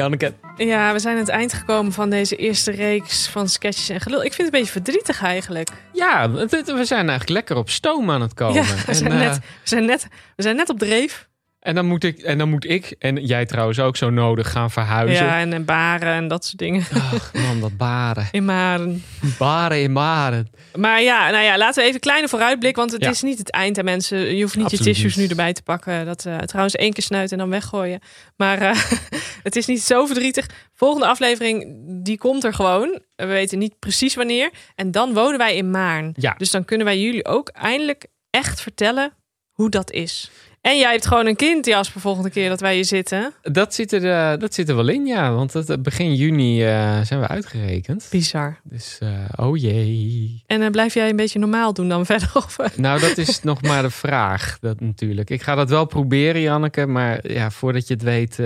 Janneke. 0.03 0.33
Ja, 0.57 0.93
we 0.93 0.99
zijn 0.99 1.13
aan 1.15 1.19
het 1.21 1.29
eind 1.29 1.53
gekomen 1.53 1.91
van 1.91 2.09
deze 2.09 2.35
eerste 2.35 2.71
reeks 2.71 3.27
van 3.27 3.49
sketches 3.49 3.89
en 3.89 4.01
gelul. 4.01 4.23
Ik 4.23 4.33
vind 4.33 4.37
het 4.47 4.53
een 4.53 4.59
beetje 4.59 4.81
verdrietig 4.81 5.21
eigenlijk. 5.23 5.69
Ja, 5.93 6.31
we 6.31 6.85
zijn 6.85 7.09
eigenlijk 7.09 7.29
lekker 7.29 7.55
op 7.55 7.69
stoom 7.69 8.11
aan 8.11 8.21
het 8.21 8.33
komen. 8.33 8.53
Ja, 8.53 8.61
we 8.61 8.83
En, 8.87 8.95
zijn, 8.95 9.11
eh, 9.11 9.17
net, 9.17 9.37
we, 9.37 9.43
zijn 9.63 9.85
net, 9.85 10.07
we 10.35 10.43
zijn 10.43 10.55
net 10.55 10.69
op 10.69 10.79
dreef. 10.79 11.27
En 11.63 11.75
dan 11.75 11.85
moet 11.85 12.03
ik, 12.03 12.19
en 12.19 12.37
dan 12.37 12.49
moet 12.49 12.69
ik 12.69 12.95
en 12.99 13.25
jij 13.25 13.45
trouwens 13.45 13.79
ook 13.79 13.97
zo 13.97 14.09
nodig 14.09 14.51
gaan 14.51 14.71
verhuizen. 14.71 15.25
Ja, 15.25 15.39
en, 15.39 15.53
en 15.53 15.65
baren 15.65 16.13
en 16.13 16.27
dat 16.27 16.45
soort 16.45 16.57
dingen. 16.57 16.83
Ach, 16.93 17.33
man, 17.33 17.59
dat 17.59 17.77
baren. 17.77 18.27
In 18.31 18.45
Maren. 18.45 19.03
Baren 19.37 19.81
in 19.81 19.93
baren. 19.93 20.49
Maar 20.75 21.01
ja, 21.01 21.29
nou 21.29 21.43
ja, 21.43 21.57
laten 21.57 21.75
we 21.75 21.81
even 21.81 21.93
een 21.93 21.99
kleine 21.99 22.27
vooruitblik. 22.27 22.75
Want 22.75 22.91
het 22.91 23.03
Ja. 23.03 23.09
is 23.09 23.21
niet 23.21 23.37
het 23.37 23.51
eind. 23.51 23.77
En 23.77 23.85
mensen, 23.85 24.35
je 24.35 24.41
hoeft 24.41 24.55
niet 24.55 24.65
Absoluut 24.65 24.85
je 24.85 24.91
tissues 24.93 25.15
niet. 25.15 25.23
nu 25.25 25.29
erbij 25.29 25.53
te 25.53 25.61
pakken. 25.63 26.05
Dat 26.05 26.25
eh, 26.25 26.37
trouwens 26.37 26.75
één 26.75 26.93
keer 26.93 27.03
snuiten 27.03 27.31
en 27.37 27.43
dan 27.43 27.51
weggooien. 27.53 27.99
Maar 28.37 28.61
eh, 28.61 28.75
het 29.43 29.55
is 29.55 29.65
niet 29.65 29.81
zo 29.81 30.05
verdrietig. 30.05 30.49
Volgende 30.73 31.07
aflevering, 31.07 31.65
die 32.03 32.17
komt 32.17 32.43
er 32.43 32.53
gewoon. 32.53 32.99
We 33.15 33.25
weten 33.25 33.59
niet 33.59 33.79
precies 33.79 34.15
wanneer. 34.15 34.49
En 34.75 34.91
dan 34.91 35.13
wonen 35.13 35.37
wij 35.37 35.55
in 35.55 35.71
Maarn. 35.71 36.13
Ja. 36.15 36.33
Dus 36.37 36.51
dan 36.51 36.65
kunnen 36.65 36.85
wij 36.85 36.99
jullie 36.99 37.25
ook 37.25 37.49
eindelijk 37.49 38.05
echt 38.29 38.61
vertellen 38.61 39.13
hoe 39.51 39.69
dat 39.69 39.91
is. 39.91 40.31
En 40.63 40.77
jij 40.77 40.91
hebt 40.91 41.07
gewoon 41.07 41.25
een 41.25 41.35
kind, 41.35 41.65
Jasper, 41.65 42.01
volgende 42.01 42.29
keer 42.29 42.49
dat 42.49 42.59
wij 42.59 42.75
hier 42.75 42.85
zitten. 42.85 43.33
Dat 43.41 43.73
zit, 43.73 43.91
er, 43.91 44.11
eh, 44.11 44.39
dat 44.39 44.53
zit 44.53 44.69
er 44.69 44.75
wel 44.75 44.87
in, 44.87 45.05
ja. 45.05 45.33
Want 45.33 45.53
het, 45.53 45.69
eh, 45.69 45.77
begin 45.77 46.15
juni 46.15 46.63
eh, 46.63 47.01
zijn 47.01 47.19
we 47.19 47.27
uitgerekend. 47.27 48.07
Bizar. 48.11 48.59
Dus, 48.63 48.97
eh, 48.99 49.09
oh 49.35 49.57
jee. 49.57 50.43
En 50.47 50.71
blijf 50.71 50.93
jij 50.93 51.09
een 51.09 51.15
beetje 51.15 51.39
normaal 51.39 51.73
doen 51.73 51.89
dan 51.89 52.05
verder? 52.11 52.31
Nou, 52.75 52.99
dat 52.99 53.17
is 53.17 53.41
nog 53.41 53.61
maar 53.61 53.81
de 53.81 53.89
vraag, 53.89 54.57
dat 54.59 54.79
natuurlijk. 54.79 55.29
Ik 55.29 55.41
ga 55.41 55.55
dat 55.55 55.69
wel 55.69 55.85
proberen, 55.85 56.41
Janneke. 56.41 56.85
Maar 56.85 57.31
ja, 57.31 57.51
voordat 57.51 57.87
je 57.87 57.93
het 57.93 58.03
weet... 58.03 58.39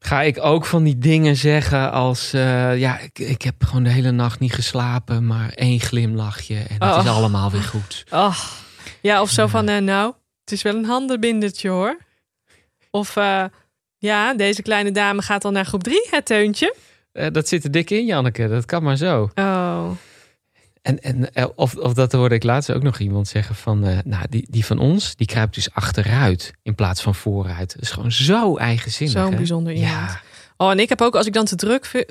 ga 0.00 0.22
ik 0.22 0.38
ook 0.44 0.66
van 0.66 0.82
die 0.84 0.98
dingen 0.98 1.36
zeggen 1.36 1.92
als... 1.92 2.30
ja, 2.76 2.98
ik, 2.98 3.18
ik 3.18 3.42
heb 3.42 3.54
gewoon 3.64 3.82
de 3.84 3.90
hele 3.90 4.10
nacht 4.10 4.40
niet 4.40 4.54
geslapen... 4.54 5.26
maar 5.26 5.50
één 5.54 5.80
glimlachje 5.80 6.54
en 6.56 6.86
het 6.88 7.04
is 7.04 7.10
Oh. 7.10 7.16
allemaal 7.16 7.50
weer 7.50 7.62
goed. 7.62 8.04
Oh. 8.10 8.38
Ja, 9.00 9.20
of 9.20 9.30
zo 9.30 9.46
van, 9.46 9.68
eh, 9.68 9.78
nou, 9.82 10.14
het 10.44 10.52
is 10.52 10.62
wel 10.62 10.74
een 10.74 10.84
handenbindertje 10.84 11.68
hoor. 11.68 11.96
Of, 12.90 13.16
eh, 13.16 13.44
ja, 13.98 14.34
deze 14.34 14.62
kleine 14.62 14.90
dame 14.92 15.22
gaat 15.22 15.42
dan 15.42 15.52
naar 15.52 15.64
groep 15.64 15.82
drie, 15.82 16.06
het 16.10 16.26
teuntje. 16.26 16.74
Eh, 17.12 17.26
dat 17.32 17.48
zit 17.48 17.64
er 17.64 17.70
dik 17.70 17.90
in, 17.90 18.06
Janneke. 18.06 18.48
Dat 18.48 18.64
kan 18.64 18.82
maar 18.82 18.96
zo. 18.96 19.30
Oh, 19.34 19.90
En, 20.82 21.00
en 21.00 21.34
eh, 21.34 21.46
of, 21.54 21.76
of 21.76 21.94
dat 21.94 22.12
hoorde 22.12 22.34
ik 22.34 22.42
laatst 22.42 22.72
ook 22.72 22.82
nog 22.82 22.98
iemand 22.98 23.28
zeggen 23.28 23.54
van... 23.54 23.80
nou, 24.04 24.26
die, 24.28 24.46
die 24.50 24.64
van 24.64 24.78
ons, 24.78 25.16
die 25.16 25.26
kruipt 25.26 25.54
dus 25.54 25.70
achteruit 25.72 26.52
in 26.62 26.74
plaats 26.74 27.02
van 27.02 27.14
vooruit. 27.14 27.72
Dat 27.74 27.82
is 27.82 27.90
gewoon 27.90 28.12
zo 28.12 28.56
eigenzinnig. 28.56 29.22
zo'n 29.22 29.36
bijzonder 29.36 29.72
iemand. 29.72 29.92
Ja, 29.92 30.20
Oh, 30.56 30.70
en 30.70 30.78
ik 30.78 30.88
heb 30.88 31.00
ook, 31.00 31.14
als 31.16 31.26
ik 31.26 31.32
dan 31.32 31.44
te 31.44 31.56
druk, 31.56 32.04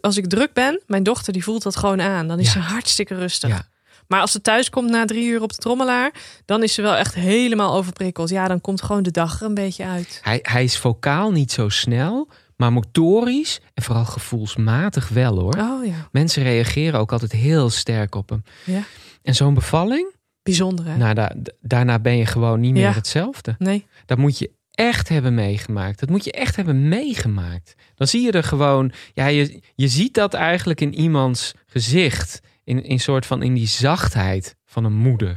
als 0.00 0.16
ik 0.16 0.26
druk 0.28 0.52
ben, 0.52 0.82
mijn 0.86 1.02
dochter 1.02 1.32
die 1.32 1.44
voelt 1.44 1.62
dat 1.62 1.76
gewoon 1.76 2.00
aan. 2.00 2.28
Dan 2.28 2.38
is 2.38 2.46
Ja. 2.46 2.52
ze 2.52 2.58
hartstikke 2.58 3.14
rustig. 3.14 3.50
Ja. 3.50 3.68
Maar 4.10 4.20
als 4.20 4.32
ze 4.32 4.40
thuis 4.40 4.70
komt 4.70 4.90
na 4.90 5.04
drie 5.04 5.26
uur 5.28 5.42
op 5.42 5.50
de 5.52 5.56
trommelaar, 5.58 6.12
dan 6.44 6.62
is 6.62 6.74
ze 6.74 6.82
wel 6.82 6.94
echt 6.96 7.14
helemaal 7.14 7.74
overprikkeld. 7.74 8.28
Ja, 8.28 8.48
dan 8.48 8.60
komt 8.60 8.82
gewoon 8.82 9.02
de 9.02 9.10
dag 9.10 9.40
er 9.40 9.46
een 9.46 9.54
beetje 9.54 9.84
uit. 9.84 10.18
hij, 10.22 10.38
hij 10.42 10.64
is 10.64 10.78
vocaal 10.78 11.30
niet 11.32 11.52
zo 11.52 11.68
snel, 11.68 12.28
maar 12.56 12.72
motorisch 12.72 13.60
en 13.74 13.82
vooral 13.82 14.04
gevoelsmatig 14.04 15.08
wel 15.08 15.38
hoor. 15.38 15.54
Oh 15.58 15.84
ja, 15.86 16.08
Mensen 16.12 16.42
reageren 16.42 17.00
ook 17.00 17.12
altijd 17.12 17.32
heel 17.32 17.70
sterk 17.70 18.14
op 18.14 18.28
hem. 18.28 18.42
Ja. 18.64 18.82
En 19.22 19.34
zo'n 19.34 19.54
bevalling, 19.54 20.14
bijzonder 20.42 20.84
hè? 20.86 20.96
nou, 20.96 21.14
da- 21.14 21.34
daarna 21.60 21.98
ben 21.98 22.16
je 22.16 22.26
gewoon 22.26 22.60
niet 22.60 22.72
meer 22.72 22.82
Ja. 22.82 22.92
hetzelfde. 22.92 23.54
Nee, 23.58 23.86
Dat 24.06 24.18
moet 24.18 24.38
je 24.38 24.50
echt 24.70 25.08
hebben 25.08 25.34
meegemaakt. 25.34 26.00
Dat 26.00 26.08
moet 26.08 26.24
je 26.24 26.32
echt 26.32 26.56
hebben 26.56 26.88
meegemaakt. 26.88 27.74
Dan 27.94 28.06
zie 28.06 28.22
je 28.22 28.32
er 28.32 28.42
gewoon, 28.44 28.92
ja, 29.14 29.26
je, 29.26 29.62
je 29.74 29.88
ziet 29.88 30.14
dat 30.14 30.34
eigenlijk 30.34 30.80
in 30.80 30.94
iemands 30.94 31.52
gezicht. 31.66 32.40
In, 32.70 32.84
in 32.84 33.00
soort 33.00 33.26
van 33.26 33.42
in 33.42 33.54
die 33.54 33.66
zachtheid 33.68 34.56
van 34.66 34.84
een 34.84 34.92
moeder. 34.96 35.28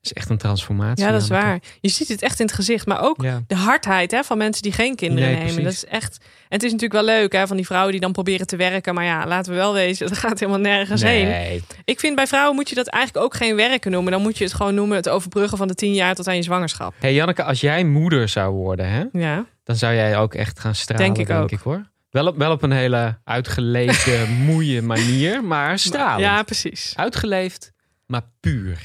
Dat 0.00 0.06
is 0.10 0.12
echt 0.12 0.30
een 0.30 0.38
transformatie. 0.38 1.04
ja, 1.04 1.10
dat 1.12 1.22
is 1.22 1.28
waar. 1.28 1.58
Je 1.80 1.88
ziet 1.88 2.08
het 2.08 2.22
echt 2.22 2.40
in 2.40 2.46
het 2.46 2.54
gezicht, 2.54 2.86
maar 2.86 3.02
ook 3.02 3.22
Ja. 3.22 3.42
de 3.46 3.54
hardheid 3.54 4.10
hè, 4.10 4.24
van 4.24 4.38
mensen 4.38 4.62
die 4.62 4.72
geen 4.72 4.94
kinderen 4.96 5.28
Nee, 5.28 5.38
nemen. 5.38 5.54
precies. 5.54 5.80
Dat 5.80 5.90
is 5.90 5.98
echt. 5.98 6.16
En 6.20 6.26
het 6.48 6.62
is 6.62 6.72
natuurlijk 6.72 7.00
wel 7.06 7.16
leuk 7.16 7.32
hè, 7.32 7.46
van 7.46 7.56
die 7.56 7.66
vrouwen 7.66 7.92
die 7.92 8.00
dan 8.00 8.12
proberen 8.12 8.46
te 8.46 8.56
werken. 8.56 8.94
Maar 8.94 9.04
ja, 9.04 9.26
laten 9.26 9.52
we 9.52 9.58
wel 9.58 9.72
wezen, 9.72 10.06
dat 10.08 10.18
gaat 10.18 10.38
helemaal 10.40 10.60
nergens 10.60 11.02
heen. 11.02 11.26
Nee. 11.28 11.62
Ik 11.84 12.00
vind 12.00 12.16
bij 12.16 12.26
vrouwen 12.26 12.54
moet 12.54 12.68
je 12.68 12.74
dat 12.74 12.86
eigenlijk 12.86 13.24
ook 13.24 13.34
geen 13.34 13.56
werken 13.56 13.90
noemen. 13.90 14.12
Dan 14.12 14.22
moet 14.22 14.38
je 14.38 14.44
het 14.44 14.54
gewoon 14.54 14.74
noemen 14.74 14.96
het 14.96 15.08
overbruggen 15.08 15.58
van 15.58 15.68
de 15.68 15.74
tien 15.74 15.92
jaar 15.94 16.14
tot 16.14 16.28
aan 16.28 16.36
je 16.36 16.42
zwangerschap. 16.42 16.94
Hey 16.98 17.14
Janneke, 17.14 17.42
als 17.44 17.60
jij 17.60 17.84
moeder 17.84 18.28
zou 18.28 18.54
worden, 18.54 18.88
hè, 18.90 19.04
Ja, 19.12 19.46
dan 19.64 19.76
zou 19.76 19.94
jij 19.94 20.18
ook 20.18 20.34
echt 20.34 20.60
gaan 20.60 20.74
stralen, 20.74 21.14
Denk 21.14 21.28
ik 21.28 21.36
ook. 21.36 21.50
hoor. 21.60 21.90
Wel 22.10 22.26
op, 22.26 22.36
wel 22.36 22.52
op 22.52 22.62
een 22.62 22.70
hele 22.72 23.18
uitgeleefde, 23.24 24.26
moeie 24.46 24.82
manier, 24.82 25.44
maar 25.44 25.78
stralend. 25.78 26.20
ja 26.20 26.42
precies. 26.42 26.92
Uitgeleefd, 26.96 27.72
maar 28.06 28.22
puur. 28.40 28.78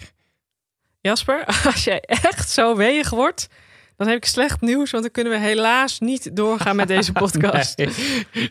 Jasper, 1.01 1.45
als 1.73 1.83
jij 1.83 1.99
echt 2.01 2.49
zo 2.49 2.75
weeg 2.75 3.09
wordt, 3.09 3.47
dan 3.95 4.07
heb 4.07 4.17
ik 4.17 4.25
slecht 4.25 4.61
nieuws. 4.61 4.91
Want 4.91 5.03
dan 5.03 5.11
kunnen 5.11 5.33
we 5.33 5.39
helaas 5.39 5.99
niet 5.99 6.35
doorgaan 6.35 6.75
met 6.75 6.87
deze 6.87 7.11
podcast. 7.23 7.77
Nee. 7.77 7.89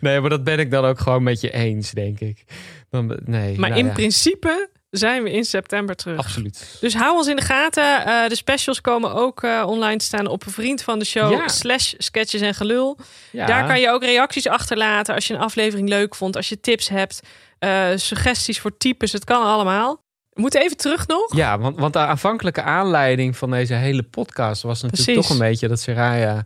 nee, 0.00 0.20
maar 0.20 0.30
dat 0.30 0.44
ben 0.44 0.58
ik 0.58 0.70
dan 0.70 0.84
ook 0.84 0.98
gewoon 0.98 1.22
met 1.22 1.40
je 1.40 1.50
eens, 1.50 1.90
denk 1.90 2.20
ik. 2.20 2.44
Dan, 2.90 3.18
nee, 3.24 3.58
Maar 3.58 3.68
nou 3.68 3.80
in 3.80 3.86
ja, 3.86 3.92
principe 3.92 4.70
zijn 4.98 5.22
we 5.22 5.30
in 5.32 5.44
september 5.44 5.96
terug. 5.96 6.18
Absoluut. 6.18 6.76
Dus 6.80 6.94
hou 6.94 7.16
ons 7.16 7.26
in 7.26 7.36
de 7.36 7.42
gaten. 7.42 8.06
Eh, 8.06 8.28
de 8.28 8.34
specials 8.36 8.80
komen 8.80 9.12
ook 9.14 9.42
eh, 9.42 9.64
online 9.66 9.96
te 9.96 10.04
staan 10.04 10.26
op 10.26 10.46
een 10.46 10.52
vriend 10.52 10.82
van 10.82 10.98
de 10.98 11.04
show. 11.04 11.32
Ja. 11.32 11.48
Slash 11.48 11.92
sketches 11.98 12.40
en 12.40 12.54
gelul. 12.54 12.98
Ja. 13.30 13.46
Daar 13.46 13.66
kan 13.66 13.80
je 13.80 13.88
ook 13.90 14.02
reacties 14.04 14.48
achterlaten 14.48 15.14
als 15.14 15.26
je 15.26 15.34
een 15.34 15.40
aflevering 15.40 15.88
leuk 15.88 16.14
vond. 16.14 16.36
Als 16.36 16.48
je 16.48 16.60
tips 16.60 16.88
hebt. 16.88 17.20
eh, 17.58 17.86
suggesties 17.96 18.60
voor 18.60 18.76
types. 18.76 19.12
Het 19.12 19.24
kan 19.24 19.42
allemaal. 19.42 20.02
We 20.30 20.40
moeten 20.40 20.60
even 20.62 20.76
terug 20.76 21.06
nog. 21.06 21.36
Ja, 21.36 21.58
want, 21.58 21.78
want 21.78 21.92
de 21.92 21.98
aanvankelijke 21.98 22.62
aanleiding 22.62 23.36
van 23.36 23.50
deze 23.50 23.74
hele 23.74 24.02
podcast 24.02 24.62
was 24.62 24.82
natuurlijk 24.82 25.10
Precies. 25.10 25.28
toch 25.28 25.38
een 25.38 25.48
beetje 25.48 25.68
dat 25.68 25.80
Seraya... 25.80 26.44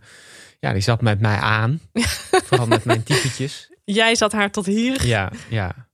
Ja, 0.59 0.73
die 0.73 0.81
zat 0.81 1.01
met 1.01 1.19
mij 1.19 1.35
aan. 1.37 1.79
Vooral 2.47 2.67
met 2.67 2.85
mijn 2.85 3.03
typetjes. 3.03 3.69
Jij 3.85 4.15
zat 4.15 4.31
haar 4.31 4.51
tot 4.51 4.65
hier. 4.65 5.05
Ja, 5.05 5.31
ja. 5.49 5.86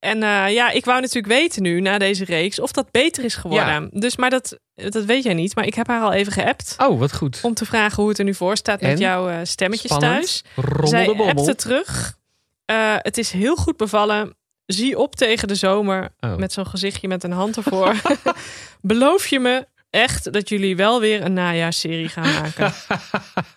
En 0.00 0.22
eh, 0.22 0.52
ja, 0.52 0.70
ik 0.70 0.84
wou 0.84 1.00
natuurlijk 1.00 1.34
weten 1.34 1.62
nu 1.62 1.80
na 1.80 1.98
deze 1.98 2.24
reeks 2.24 2.60
of 2.60 2.72
dat 2.72 2.90
beter 2.90 3.24
is 3.24 3.34
geworden. 3.34 3.90
Dus, 3.92 4.16
maar 4.16 4.30
dat, 4.30 4.58
dat 4.74 5.04
weet 5.04 5.22
jij 5.22 5.34
niet. 5.34 5.54
Maar 5.54 5.66
ik 5.66 5.74
heb 5.74 5.86
haar 5.86 6.02
al 6.02 6.12
even 6.12 6.32
geappt. 6.32 6.74
Oh, 6.78 6.98
wat 6.98 7.14
goed. 7.14 7.38
Om 7.42 7.54
te 7.54 7.64
vragen 7.64 7.96
hoe 7.96 8.08
het 8.08 8.18
er 8.18 8.24
nu 8.24 8.34
voor 8.34 8.56
staat 8.56 8.80
met 8.80 8.90
En? 8.90 8.98
jouw 8.98 9.28
eh, 9.28 9.38
stemmetjes 9.42 9.90
Spannend. 9.90 10.42
thuis. 10.54 10.90
Zij 10.90 11.06
bommel. 11.06 11.28
appte 11.28 11.54
terug. 11.54 12.18
Eh, 12.64 12.94
het 12.96 13.18
is 13.18 13.30
heel 13.30 13.56
goed 13.56 13.76
bevallen. 13.76 14.36
Zie 14.66 14.98
op 14.98 15.16
tegen 15.16 15.48
de 15.48 15.54
zomer. 15.54 16.08
Oh. 16.20 16.36
Met 16.36 16.52
zo'n 16.52 16.66
gezichtje 16.66 17.08
met 17.08 17.24
een 17.24 17.32
hand 17.32 17.56
ervoor. 17.56 17.94
Beloof 18.80 19.26
je 19.26 19.40
me 19.40 19.66
echt 19.90 20.32
dat 20.32 20.48
jullie 20.48 20.76
wel 20.76 21.00
weer 21.00 21.24
een 21.24 21.32
najaarsserie 21.32 22.08
gaan 22.08 22.34
maken? 22.34 22.72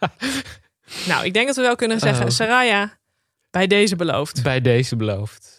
nou, 1.10 1.26
ik 1.26 1.34
denk 1.34 1.48
dat 1.48 1.56
we 1.56 1.62
wel 1.62 1.76
kunnen 1.76 2.00
zeggen. 2.00 2.26
Oh. 2.26 2.32
Saraya, 2.32 2.98
bij 3.52 3.68
deze 3.68 3.96
beloofd. 3.96 4.44
Bij 4.44 4.62
deze 4.62 4.96
beloofd. 4.96 5.53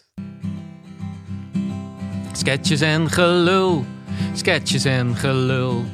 Sketches 2.37 2.81
en 2.81 3.11
gelul. 3.11 3.85
Sketches 4.35 4.85
en 4.85 5.17
gelul. 5.17 5.85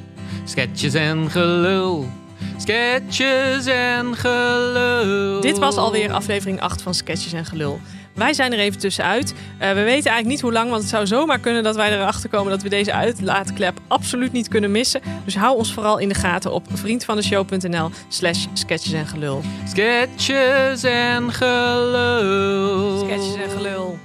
Sketches 0.44 0.94
en 0.94 1.30
gelul. 1.30 2.08
Sketches 2.56 3.66
en 3.66 4.16
gelul. 4.16 5.40
Dit 5.40 5.58
was 5.58 5.76
alweer 5.76 6.12
aflevering 6.12 6.60
8 6.60 6.82
van 6.82 6.94
Sketches 6.94 7.32
en 7.32 7.44
Gelul. 7.44 7.80
Wij 8.14 8.32
zijn 8.32 8.52
er 8.52 8.58
even 8.58 8.80
tussenuit. 8.80 9.34
Eh, 9.58 9.68
we 9.68 9.74
weten 9.74 9.90
eigenlijk 9.90 10.26
niet 10.26 10.40
hoe 10.40 10.52
lang, 10.52 10.70
want 10.70 10.82
het 10.82 10.90
zou 10.90 11.06
zomaar 11.06 11.38
kunnen 11.38 11.62
dat 11.62 11.76
wij 11.76 11.92
erachter 11.92 12.30
komen 12.30 12.50
dat 12.50 12.62
we 12.62 12.68
deze 12.68 12.92
uitlaatklep 12.92 13.80
absoluut 13.88 14.32
niet 14.32 14.48
kunnen 14.48 14.70
missen. 14.70 15.00
Dus 15.24 15.36
hou 15.36 15.56
ons 15.56 15.72
vooral 15.72 15.98
in 15.98 16.08
de 16.08 16.14
gaten 16.14 16.52
op 16.52 16.66
vriendvandeshow.nl 16.72 17.90
slash 18.08 18.46
sketches 18.52 18.92
en 18.92 19.06
gelul. 19.06 19.42
Sketches 19.68 20.82
en 20.82 21.32
gelul. 21.32 22.98
Sketches 22.98 23.34
en 23.34 23.50
gelul. 23.50 23.98